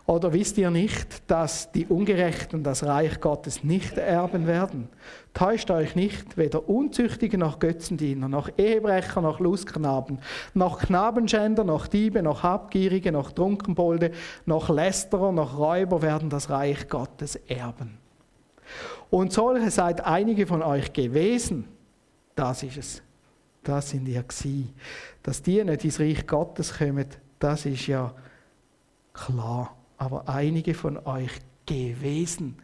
Oder 0.07 0.31
wisst 0.31 0.57
ihr 0.57 0.71
nicht, 0.71 1.29
dass 1.29 1.69
die 1.73 1.85
Ungerechten 1.85 2.63
das 2.63 2.85
Reich 2.85 3.19
Gottes 3.19 3.65
nicht 3.65 3.97
erben 3.97 4.47
werden? 4.47 4.87
Täuscht 5.33 5.69
euch 5.69 5.97
nicht, 5.97 6.37
weder 6.37 6.69
Unzüchtige 6.69 7.37
noch 7.37 7.59
Götzendiener, 7.59 8.29
noch 8.29 8.49
Ehebrecher 8.57 9.19
noch 9.19 9.41
Lustknaben, 9.41 10.19
noch 10.53 10.79
Knabenschänder, 10.79 11.65
noch 11.65 11.87
Diebe, 11.87 12.23
noch 12.23 12.41
Habgierige, 12.41 13.11
noch 13.11 13.33
Trunkenbolde, 13.33 14.11
noch 14.45 14.69
Lästerer, 14.69 15.33
noch 15.33 15.59
Räuber 15.59 16.01
werden 16.01 16.29
das 16.29 16.49
Reich 16.49 16.87
Gottes 16.87 17.35
erben. 17.35 17.97
Und 19.09 19.33
solche 19.33 19.71
seid 19.71 20.05
einige 20.05 20.47
von 20.47 20.63
euch 20.63 20.93
gewesen. 20.93 21.67
Das 22.33 22.63
ist 22.63 22.77
es. 22.77 23.01
Das 23.61 23.89
sind 23.89 24.07
ihr 24.07 24.23
gsi. 24.23 24.69
Dass 25.21 25.41
die 25.41 25.61
nicht 25.65 25.83
ins 25.83 25.99
Reich 25.99 26.25
Gottes 26.25 26.77
kommen, 26.77 27.07
das 27.39 27.65
ist 27.65 27.87
ja 27.87 28.13
klar 29.13 29.76
aber 29.97 30.27
einige 30.29 30.73
von 30.73 30.97
euch 31.05 31.31
gewesen. 31.65 32.57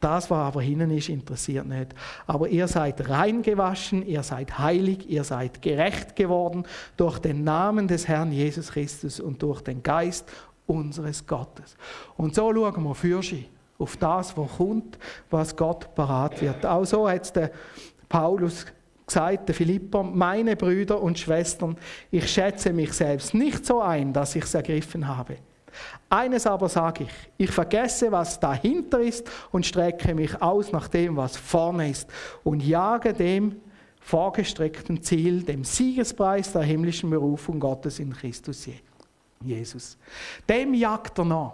Das, 0.00 0.30
was 0.30 0.38
aber 0.38 0.62
hinten 0.62 0.90
ist, 0.90 1.10
interessiert 1.10 1.66
nicht. 1.66 1.94
Aber 2.26 2.48
ihr 2.48 2.66
seid 2.68 3.08
reingewaschen, 3.08 4.06
ihr 4.06 4.22
seid 4.22 4.58
heilig, 4.58 5.08
ihr 5.10 5.24
seid 5.24 5.60
gerecht 5.60 6.16
geworden 6.16 6.64
durch 6.96 7.18
den 7.18 7.44
Namen 7.44 7.86
des 7.86 8.08
Herrn 8.08 8.32
Jesus 8.32 8.72
Christus 8.72 9.20
und 9.20 9.42
durch 9.42 9.60
den 9.60 9.82
Geist 9.82 10.26
unseres 10.66 11.26
Gottes. 11.26 11.76
Und 12.16 12.34
so 12.34 12.52
schauen 12.52 12.82
wir 12.82 12.94
für 12.94 13.22
sie 13.22 13.46
auf 13.78 13.96
das, 13.98 14.36
was 14.36 14.56
kommt, 14.56 14.98
was 15.30 15.54
Gott 15.54 15.94
parat 15.94 16.40
wird. 16.40 16.64
Auch 16.64 16.84
so 16.84 17.08
hat 17.08 17.34
der 17.36 17.50
Paulus 18.08 18.66
gesagt, 19.06 19.48
der 19.48 19.54
Philipper, 19.54 20.02
meine 20.02 20.56
Brüder 20.56 21.02
und 21.02 21.18
Schwestern, 21.18 21.76
ich 22.10 22.30
schätze 22.30 22.72
mich 22.72 22.92
selbst 22.92 23.34
nicht 23.34 23.66
so 23.66 23.80
ein, 23.80 24.12
dass 24.12 24.36
ich 24.36 24.44
es 24.44 24.54
ergriffen 24.54 25.06
habe. 25.08 25.36
Eines 26.08 26.46
aber 26.46 26.68
sage 26.68 27.04
ich, 27.04 27.46
ich 27.46 27.50
vergesse, 27.50 28.10
was 28.12 28.38
dahinter 28.40 29.00
ist 29.00 29.30
und 29.50 29.66
strecke 29.66 30.14
mich 30.14 30.40
aus 30.40 30.72
nach 30.72 30.88
dem, 30.88 31.16
was 31.16 31.36
vorne 31.36 31.90
ist 31.90 32.08
und 32.42 32.62
jage 32.62 33.12
dem 33.12 33.60
vorgestreckten 34.00 35.02
Ziel, 35.02 35.42
dem 35.42 35.64
Siegespreis 35.64 36.52
der 36.52 36.62
himmlischen 36.62 37.10
Berufung 37.10 37.60
Gottes 37.60 37.98
in 37.98 38.12
Christus 38.12 38.68
Jesus. 39.42 39.96
Dem 40.48 40.74
jagt 40.74 41.18
er 41.18 41.24
nach. 41.24 41.52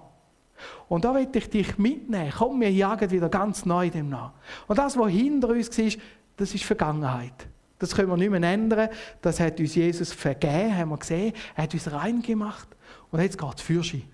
Und 0.88 1.04
da 1.04 1.14
will 1.14 1.28
ich 1.32 1.50
dich 1.50 1.78
mitnehmen. 1.78 2.32
Komm, 2.36 2.60
wir 2.60 2.70
jagen 2.70 3.10
wieder 3.10 3.28
ganz 3.28 3.64
neu 3.64 3.90
dem 3.90 4.08
nach. 4.08 4.32
Und 4.66 4.78
das, 4.78 4.96
was 4.96 5.10
hinter 5.10 5.48
uns 5.48 5.76
war, 5.78 6.02
das 6.36 6.54
ist 6.54 6.64
Vergangenheit. 6.64 7.48
Das 7.78 7.94
können 7.94 8.08
wir 8.08 8.16
nicht 8.16 8.30
mehr 8.30 8.42
ändern. 8.42 8.88
Das 9.20 9.38
hat 9.38 9.60
uns 9.60 9.74
Jesus 9.74 10.12
vergeben, 10.12 10.76
haben 10.76 10.90
wir 10.90 10.96
gesehen. 10.96 11.32
Er 11.54 11.64
hat 11.64 11.74
uns 11.74 11.92
rein 11.92 12.22
gemacht. 12.22 12.68
Und 13.10 13.20
jetzt 13.20 13.38
geht 13.38 13.54
es 13.56 13.62
für 13.62 13.82
sie. 13.82 14.04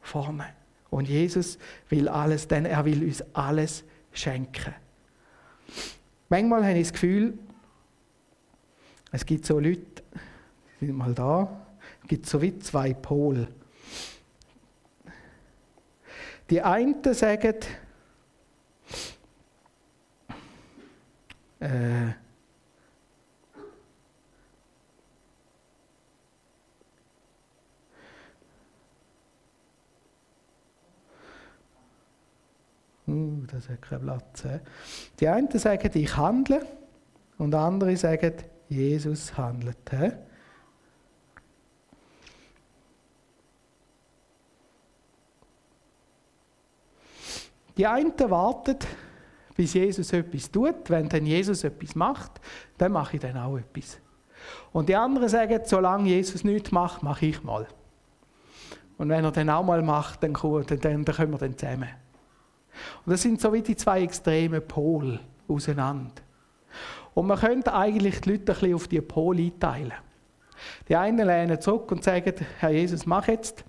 Vorne. 0.00 0.46
Und 0.90 1.08
Jesus 1.08 1.58
will 1.88 2.08
alles, 2.08 2.46
denn 2.48 2.64
er 2.64 2.84
will 2.84 3.04
uns 3.04 3.22
alles 3.34 3.84
schenken. 4.12 4.74
Manchmal 6.28 6.64
habe 6.64 6.78
ich 6.78 6.88
das 6.88 6.92
Gefühl, 6.92 7.38
es 9.12 9.24
gibt 9.24 9.46
so 9.46 9.58
Leute, 9.58 10.02
die 10.80 10.86
sind 10.86 10.96
mal 10.96 11.14
da, 11.14 11.66
es 12.02 12.08
gibt 12.08 12.26
so 12.26 12.40
wie 12.42 12.58
zwei 12.58 12.94
Pole. 12.94 13.48
Die 16.50 16.62
einen 16.62 17.02
sagen, 17.14 17.54
äh, 21.60 22.12
Das 33.06 33.68
hat 33.68 33.82
keinen 33.82 34.02
Platz. 34.02 34.42
He? 34.42 34.58
Die 35.20 35.28
einen 35.28 35.50
sagen, 35.58 35.90
ich 35.94 36.16
handle, 36.16 36.66
und 37.38 37.54
andere 37.54 37.96
sagen, 37.96 38.32
Jesus 38.68 39.36
handelt. 39.36 39.78
He? 39.90 40.10
Die 47.76 47.86
einen 47.86 48.14
warten, 48.18 48.78
bis 49.54 49.74
Jesus 49.74 50.12
etwas 50.12 50.50
tut. 50.50 50.88
Wenn 50.88 51.08
dann 51.08 51.26
Jesus 51.26 51.62
etwas 51.62 51.94
macht, 51.94 52.40
dann 52.78 52.92
mache 52.92 53.16
ich 53.16 53.22
dann 53.22 53.36
auch 53.36 53.56
etwas. 53.56 53.98
Und 54.72 54.88
die 54.88 54.96
anderen 54.96 55.28
sagen, 55.28 55.60
solange 55.64 56.08
Jesus 56.08 56.42
nichts 56.42 56.72
macht, 56.72 57.02
mache 57.02 57.26
ich 57.26 57.42
mal. 57.44 57.66
Und 58.98 59.10
wenn 59.10 59.24
er 59.24 59.30
dann 59.30 59.50
auch 59.50 59.62
mal 59.62 59.82
macht, 59.82 60.22
dann, 60.22 60.32
dann, 60.32 60.78
dann 60.80 61.04
können 61.04 61.32
wir 61.32 61.38
dann 61.38 61.56
zusammen. 61.56 61.88
Und 63.04 63.12
das 63.12 63.22
sind 63.22 63.40
so 63.40 63.52
wie 63.52 63.62
die 63.62 63.76
zwei 63.76 64.02
extreme 64.02 64.60
Pole 64.60 65.20
auseinander. 65.48 66.22
Und 67.14 67.26
man 67.26 67.38
könnte 67.38 67.72
eigentlich 67.74 68.20
die 68.20 68.32
Leute 68.32 68.52
ein 68.52 68.58
bisschen 68.58 68.74
auf 68.74 68.88
die 68.88 69.00
Pole 69.00 69.42
einteilen. 69.42 69.94
Die 70.88 70.96
einen 70.96 71.26
lehnen 71.26 71.60
zurück 71.60 71.90
und 71.92 72.04
sagen, 72.04 72.34
Herr 72.58 72.70
Jesus, 72.70 73.06
mach 73.06 73.26
jetzt. 73.28 73.64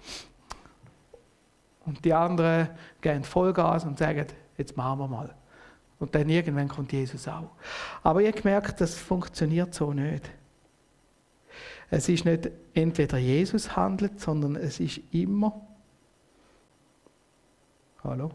Und 1.86 2.04
die 2.04 2.13
anderen 2.13 2.70
gehen 3.00 3.24
Vollgas 3.24 3.86
und 3.86 3.98
sagen, 3.98 4.26
jetzt 4.58 4.76
machen 4.76 5.00
wir 5.00 5.08
mal. 5.08 5.34
Und 6.00 6.13
dann 6.13 6.30
irgendwann 6.30 6.67
kommt 6.67 6.91
Jesus 6.91 7.28
auch. 7.28 7.52
Aber 8.04 8.22
ihr 8.22 8.32
gemerkt, 8.32 8.82
das 8.82 8.96
funktioniert 8.96 9.74
so 9.74 9.93
nicht. 9.93 10.30
Es 11.89 12.10
ist 12.10 12.26
nicht 12.26 12.50
entweder 12.74 13.17
Jesus 13.17 13.76
handelt, 13.76 14.20
sondern 14.20 14.58
es 14.58 14.80
ist 14.80 15.00
immer. 15.12 15.62
Hallo? 18.04 18.32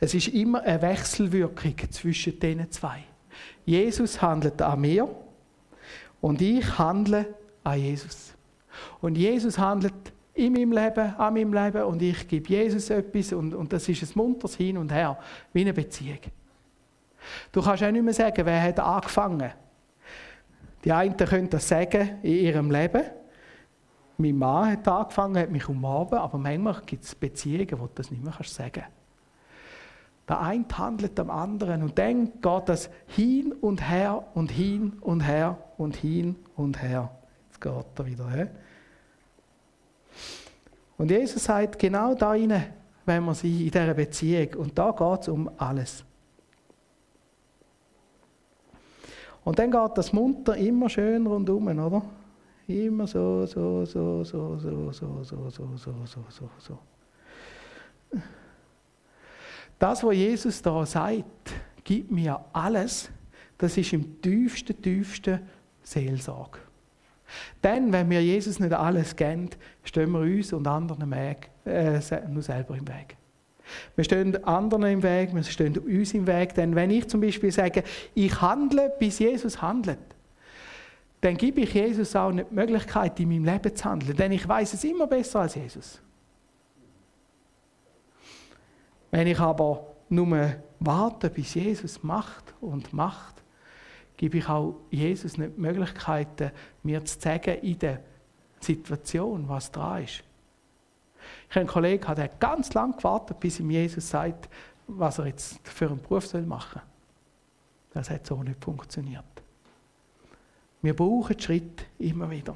Es 0.00 0.14
ist 0.14 0.28
immer 0.28 0.62
eine 0.62 0.80
Wechselwirkung 0.82 1.74
zwischen 1.90 2.38
diesen 2.38 2.70
zwei. 2.70 3.04
Jesus 3.64 4.20
handelt 4.22 4.60
an 4.62 4.80
mir 4.80 5.08
und 6.20 6.40
ich 6.40 6.78
handle 6.78 7.34
an 7.64 7.78
Jesus. 7.78 8.32
Und 9.00 9.16
Jesus 9.16 9.58
handelt 9.58 9.94
in 10.34 10.52
meinem 10.52 10.72
Leben, 10.72 11.14
an 11.16 11.34
meinem 11.34 11.52
Leben 11.52 11.82
und 11.84 12.02
ich 12.02 12.28
gebe 12.28 12.48
Jesus 12.48 12.90
etwas 12.90 13.32
und, 13.32 13.54
und 13.54 13.72
das 13.72 13.88
ist 13.88 14.02
ein 14.02 14.10
munteres 14.14 14.56
Hin 14.56 14.76
und 14.76 14.92
Her, 14.92 15.18
wie 15.52 15.62
eine 15.62 15.72
Beziehung. 15.72 16.18
Du 17.50 17.62
kannst 17.62 17.82
auch 17.82 17.90
nicht 17.90 18.04
mehr 18.04 18.14
sagen, 18.14 18.44
wer 18.44 18.62
hat 18.62 18.78
angefangen. 18.78 19.50
Die 20.84 20.92
einen 20.92 21.16
können 21.16 21.50
das 21.50 21.68
sagen 21.68 22.18
in 22.22 22.34
ihrem 22.34 22.70
Leben 22.70 23.02
mein 24.18 24.36
Mann 24.36 24.72
hat 24.72 24.88
angefangen, 24.88 25.36
hat 25.36 25.50
mich 25.50 25.68
umarmt, 25.68 26.14
aber 26.14 26.38
manchmal 26.38 26.80
gibt 26.86 27.04
es 27.04 27.14
Beziehungen, 27.14 27.78
wo 27.78 27.86
du 27.86 27.92
das 27.94 28.10
nicht 28.10 28.22
mehr 28.22 28.34
sagen 28.42 28.72
kannst. 28.72 28.90
Der 30.28 30.40
eine 30.40 30.64
handelt 30.72 31.20
am 31.20 31.30
anderen 31.30 31.82
und 31.82 31.98
dann 31.98 32.40
geht 32.40 32.62
das 32.68 32.90
hin 33.06 33.52
und 33.52 33.88
her 33.88 34.26
und 34.34 34.50
hin 34.50 34.94
und 35.00 35.20
her 35.20 35.58
und 35.78 35.94
hin 35.96 36.36
und 36.56 36.82
her. 36.82 37.10
Jetzt 37.48 37.60
geht 37.60 37.84
er 37.98 38.06
wieder. 38.06 38.30
He? 38.30 38.46
Und 40.98 41.10
Jesus 41.10 41.44
sagt, 41.44 41.78
genau 41.78 42.14
da 42.14 42.30
rein, 42.30 42.64
wenn 43.04 43.24
wir 43.24 43.34
sind, 43.34 43.60
in 43.60 43.70
dieser 43.70 43.94
Beziehung. 43.94 44.54
Und 44.54 44.78
da 44.78 44.90
geht 44.90 45.20
es 45.20 45.28
um 45.28 45.48
alles. 45.58 46.04
Und 49.44 49.58
dann 49.60 49.70
geht 49.70 49.90
das 49.96 50.12
munter 50.12 50.56
immer 50.56 50.88
schön 50.88 51.26
rundum, 51.26 51.68
oder? 51.68 52.02
Immer 52.68 53.06
so, 53.06 53.46
so, 53.46 53.84
so, 53.84 54.24
so, 54.24 54.58
so, 54.58 54.92
so, 54.92 54.92
so, 54.92 55.22
so, 55.22 55.76
so, 55.76 56.06
so, 56.06 56.24
so, 56.28 56.50
so. 56.58 56.78
Das, 59.78 60.02
was 60.02 60.14
Jesus 60.14 60.62
da 60.62 60.84
sagt, 60.84 61.52
gibt 61.84 62.10
mir 62.10 62.40
alles, 62.52 63.10
das 63.58 63.76
ist 63.76 63.92
im 63.92 64.20
tiefsten, 64.20 64.80
tiefsten 64.80 65.40
Seelsorge. 65.82 66.58
Denn, 67.62 67.92
wenn 67.92 68.08
wir 68.10 68.22
Jesus 68.22 68.58
nicht 68.58 68.72
alles 68.72 69.14
kennen, 69.14 69.50
stehen 69.84 70.10
wir 70.10 70.20
uns 70.20 70.52
und 70.52 70.66
anderen 70.66 71.10
Weg, 71.10 71.50
äh, 71.64 72.00
nur 72.28 72.42
selber 72.42 72.76
im 72.76 72.88
Weg. 72.88 73.16
Wir 73.94 74.04
stehen 74.04 74.42
anderen 74.44 74.84
im 74.84 75.02
Weg, 75.02 75.34
wir 75.34 75.42
stehen 75.42 75.76
uns 75.78 76.14
im 76.14 76.26
Weg. 76.26 76.54
Denn 76.54 76.74
wenn 76.74 76.90
ich 76.90 77.08
zum 77.08 77.20
Beispiel 77.20 77.50
sage, 77.50 77.82
ich 78.14 78.40
handle, 78.40 78.92
bis 78.98 79.18
Jesus 79.18 79.60
handelt, 79.60 79.98
dann 81.26 81.36
gebe 81.36 81.62
ich 81.62 81.74
Jesus 81.74 82.14
auch 82.14 82.30
nicht 82.30 82.50
die 82.52 82.54
Möglichkeit, 82.54 83.18
in 83.18 83.28
meinem 83.28 83.44
Leben 83.46 83.74
zu 83.74 83.84
handeln. 83.84 84.16
Denn 84.16 84.30
ich 84.30 84.46
weiß 84.46 84.74
es 84.74 84.84
immer 84.84 85.08
besser 85.08 85.40
als 85.40 85.56
Jesus. 85.56 86.00
Wenn 89.10 89.26
ich 89.26 89.40
aber 89.40 89.88
nur 90.08 90.54
warte, 90.78 91.28
bis 91.28 91.54
Jesus 91.54 92.00
macht 92.04 92.54
und 92.60 92.92
macht, 92.92 93.42
gebe 94.16 94.38
ich 94.38 94.48
auch 94.48 94.76
Jesus 94.88 95.36
nicht 95.36 95.56
die 95.56 95.60
Möglichkeit, 95.60 96.52
mir 96.84 97.04
zu 97.04 97.18
sagen 97.18 97.58
in 97.58 97.76
der 97.80 98.00
Situation, 98.60 99.48
was 99.48 99.72
dran 99.72 100.04
ist. 100.04 100.22
Ich 101.48 101.56
habe 101.56 101.60
einen 101.60 101.68
Kollegen, 101.68 102.14
der 102.14 102.24
hat 102.24 102.38
ganz 102.38 102.72
lange 102.72 102.94
gewartet, 102.94 103.40
bis 103.40 103.58
ihm 103.58 103.70
Jesus 103.70 104.08
sagt, 104.08 104.48
was 104.86 105.18
er 105.18 105.26
jetzt 105.26 105.58
für 105.66 105.88
einen 105.88 106.00
Beruf 106.00 106.32
machen 106.34 106.80
soll. 106.80 106.82
Das 107.94 108.10
hat 108.10 108.24
so 108.24 108.40
nicht 108.44 108.62
funktioniert. 108.62 109.35
Wir 110.86 110.94
brauchen 110.94 111.36
Schritt 111.40 111.84
immer 111.98 112.30
wieder. 112.30 112.54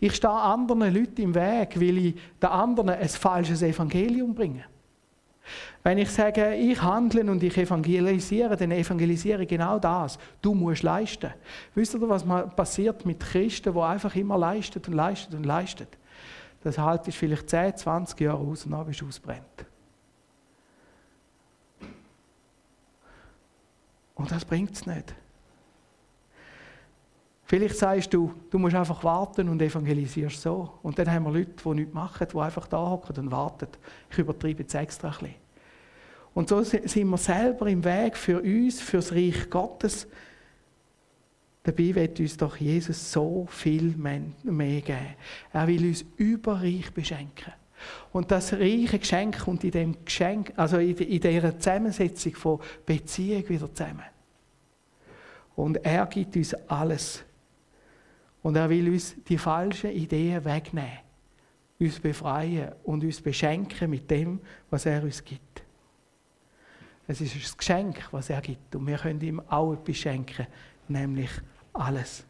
Ich 0.00 0.14
stehe 0.14 0.32
anderen 0.32 0.94
Leuten 0.94 1.20
im 1.20 1.34
Weg, 1.34 1.78
weil 1.78 1.98
ich 1.98 2.14
den 2.40 2.48
anderen 2.48 2.88
ein 2.88 3.08
falsches 3.08 3.60
Evangelium 3.60 4.34
bringe. 4.34 4.64
Wenn 5.82 5.98
ich 5.98 6.10
sage, 6.10 6.54
ich 6.54 6.80
handle 6.80 7.30
und 7.30 7.42
ich 7.42 7.54
evangelisiere, 7.58 8.56
dann 8.56 8.70
evangelisiere 8.70 9.42
ich 9.42 9.48
genau 9.48 9.78
das. 9.78 10.18
Du 10.40 10.54
musst 10.54 10.82
leisten. 10.82 11.34
Wisst 11.74 11.94
ihr, 11.94 12.08
was 12.08 12.24
passiert 12.56 13.04
mit 13.04 13.20
Christen, 13.20 13.74
die 13.74 13.80
einfach 13.80 14.14
immer 14.16 14.38
leisten 14.38 14.80
und 14.86 14.94
leisten 14.94 15.36
und 15.36 15.44
leisten? 15.44 15.86
Das 16.62 16.78
haltest 16.78 17.18
vielleicht 17.18 17.50
10, 17.50 17.76
20 17.76 18.20
Jahre 18.20 18.38
aus 18.38 18.64
und 18.64 18.72
dann 18.72 18.86
bist 18.86 19.02
du 19.02 19.06
ausbrennt. 19.06 19.66
Und 24.14 24.30
das 24.30 24.46
bringt 24.46 24.72
es 24.72 24.86
nicht. 24.86 25.14
Vielleicht 27.50 27.78
sagst 27.78 28.14
du, 28.14 28.32
du 28.48 28.60
musst 28.60 28.76
einfach 28.76 29.02
warten 29.02 29.48
und 29.48 29.60
evangelisierst 29.60 30.40
so. 30.40 30.78
Und 30.84 30.96
dann 30.96 31.10
haben 31.10 31.24
wir 31.24 31.32
Leute, 31.32 31.50
die 31.50 31.68
nichts 31.80 31.92
machen, 31.92 32.28
die 32.32 32.38
einfach 32.38 32.68
da 32.68 32.78
hocken 32.78 33.16
und 33.18 33.32
warten. 33.32 33.66
Ich 34.08 34.18
übertreibe 34.18 34.62
jetzt 34.62 34.72
extra 34.76 35.08
ein 35.08 35.14
bisschen. 35.18 35.34
Und 36.32 36.48
so 36.48 36.62
sind 36.62 37.08
wir 37.08 37.18
selber 37.18 37.66
im 37.66 37.82
Weg 37.82 38.16
für 38.16 38.40
uns, 38.40 38.80
für 38.80 38.98
das 38.98 39.10
Reich 39.10 39.50
Gottes. 39.50 40.06
Dabei 41.64 41.92
wird 41.92 42.20
uns 42.20 42.36
doch 42.36 42.56
Jesus 42.56 43.10
so 43.10 43.48
viel 43.50 43.96
mehr 43.96 44.22
geben. 44.80 45.16
Er 45.52 45.66
will 45.66 45.88
uns 45.88 46.04
überreich 46.18 46.92
beschenken. 46.92 47.52
Und 48.12 48.30
das 48.30 48.52
reiche 48.52 49.00
Geschenk 49.00 49.40
kommt 49.40 49.64
in 49.64 49.72
dem 49.72 50.04
Geschenk, 50.04 50.52
also 50.54 50.78
in 50.78 50.94
dieser 50.94 51.58
Zusammensetzung 51.58 52.36
von 52.36 52.60
Beziehung 52.86 53.48
wieder 53.48 53.74
zusammen. 53.74 54.06
Und 55.56 55.84
er 55.84 56.06
gibt 56.06 56.36
uns 56.36 56.54
alles. 56.68 57.24
Und 58.42 58.56
er 58.56 58.68
will 58.68 58.90
uns 58.90 59.16
die 59.28 59.38
falschen 59.38 59.90
Ideen 59.90 60.44
wegnehmen, 60.44 60.98
uns 61.78 62.00
befreien 62.00 62.72
und 62.84 63.04
uns 63.04 63.20
beschenken 63.20 63.90
mit 63.90 64.10
dem, 64.10 64.40
was 64.70 64.86
er 64.86 65.02
uns 65.02 65.22
gibt. 65.24 65.62
Es 67.06 67.20
ist 67.20 67.34
ein 67.34 67.56
Geschenk, 67.58 68.08
was 68.12 68.30
er 68.30 68.40
gibt. 68.40 68.74
Und 68.76 68.86
wir 68.86 68.96
können 68.96 69.20
ihm 69.20 69.40
auch 69.48 69.72
etwas 69.72 69.96
schenken, 69.96 70.46
nämlich 70.88 71.30
alles. 71.72 72.24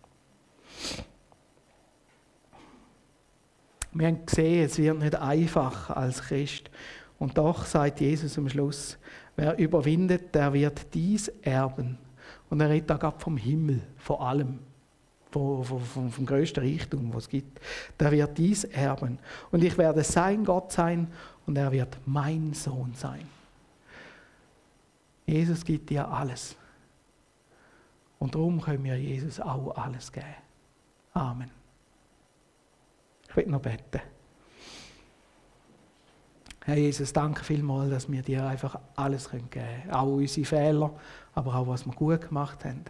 Wir 3.92 4.06
haben 4.06 4.24
gesehen, 4.24 4.64
es 4.64 4.78
wird 4.78 4.98
nicht 4.98 5.14
einfach 5.16 5.90
als 5.90 6.22
Christ. 6.22 6.70
Und 7.18 7.36
doch 7.36 7.66
sagt 7.66 8.00
Jesus 8.00 8.38
am 8.38 8.48
Schluss, 8.48 8.98
wer 9.36 9.58
überwindet, 9.58 10.34
der 10.34 10.52
wird 10.52 10.94
dies 10.94 11.28
erben. 11.42 11.98
Und 12.48 12.60
er 12.60 12.70
redet 12.70 12.88
da 12.88 12.96
gerade 12.96 13.18
vom 13.18 13.36
Himmel, 13.36 13.82
vor 13.96 14.26
allem, 14.26 14.60
vom, 15.32 15.64
vom, 15.64 16.10
vom 16.10 16.26
größten 16.26 16.62
Reichtum, 16.62 17.12
was 17.12 17.24
es 17.24 17.28
gibt. 17.28 17.60
Der 17.98 18.10
wird 18.10 18.36
dies 18.36 18.64
erben. 18.64 19.18
Und 19.50 19.62
ich 19.62 19.76
werde 19.78 20.02
sein 20.04 20.44
Gott 20.44 20.72
sein 20.72 21.08
und 21.46 21.56
er 21.56 21.70
wird 21.72 21.98
mein 22.06 22.52
Sohn 22.52 22.92
sein. 22.94 23.26
Jesus 25.26 25.64
gibt 25.64 25.90
dir 25.90 26.08
alles. 26.08 26.56
Und 28.18 28.34
darum 28.34 28.60
können 28.60 28.84
wir 28.84 28.96
Jesus 28.96 29.40
auch 29.40 29.76
alles 29.76 30.12
geben. 30.12 30.26
Amen. 31.14 31.50
Ich 33.28 33.36
will 33.36 33.46
noch 33.46 33.60
beten. 33.60 34.00
Herr 36.64 36.76
Jesus, 36.76 37.12
danke 37.12 37.42
vielmals, 37.42 37.90
dass 37.90 38.10
wir 38.10 38.22
dir 38.22 38.46
einfach 38.46 38.78
alles 38.94 39.30
geben 39.30 39.48
können. 39.48 39.90
Auch 39.90 40.06
unsere 40.06 40.46
Fehler, 40.46 40.92
aber 41.34 41.54
auch 41.54 41.66
was 41.66 41.86
wir 41.86 41.94
gut 41.94 42.28
gemacht 42.28 42.64
haben. 42.64 42.84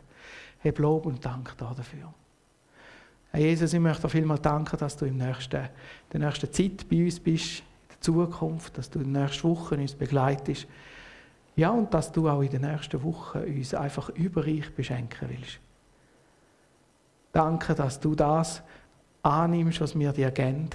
Heb 0.59 0.79
Lob 0.81 1.07
und 1.07 1.24
Dank 1.24 1.57
dafür. 1.57 2.12
Herr 3.33 3.40
Jesus, 3.40 3.73
ich 3.73 3.81
möchte 3.81 4.03
dir 4.03 4.09
vielmals 4.09 4.43
danken, 4.43 4.77
dass 4.77 4.97
du 4.97 5.05
in 5.05 5.19
der 5.19 5.37
nächsten 6.12 6.53
Zeit 6.53 6.88
bei 6.88 7.05
uns 7.05 7.21
bist, 7.21 7.61
in 7.61 7.88
der 7.90 8.01
Zukunft, 8.01 8.77
dass 8.77 8.90
du 8.90 9.01
in 9.01 9.12
der 9.12 9.25
nächsten 9.25 9.49
Woche 9.49 9.77
uns 9.77 9.95
begleitest. 9.95 10.66
Ja, 11.57 11.71
und 11.71 11.93
dass 11.95 12.11
du 12.11 12.29
auch 12.29 12.43
in 12.43 12.51
den 12.51 12.62
nächsten 12.62 13.03
Wochen 13.03 13.38
uns 13.38 13.75
einfach 13.75 14.09
überreich 14.11 14.75
beschenken 14.75 15.29
willst. 15.29 15.61
Danke, 17.33 17.75
dass 17.75 18.01
du 18.01 18.14
das 18.14 18.62
annimmst, 19.23 19.81
was 19.81 19.97
wir 19.99 20.12
dir 20.12 20.31
geben 20.31 20.71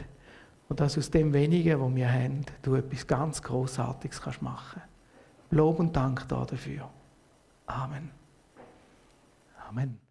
und 0.69 0.79
dass 0.79 0.97
aus 0.97 1.09
dem 1.11 1.33
Wenigen, 1.33 1.81
was 1.81 1.95
wir 1.95 2.11
haben, 2.11 2.45
du 2.61 2.75
etwas 2.75 3.05
ganz 3.05 3.41
Großartiges 3.41 4.21
kannst 4.21 4.41
machen 4.41 4.81
Lob 5.51 5.79
und 5.79 5.95
Dank 5.95 6.27
dafür. 6.27 6.89
Amen. 7.67 8.11
Amen. 9.69 10.04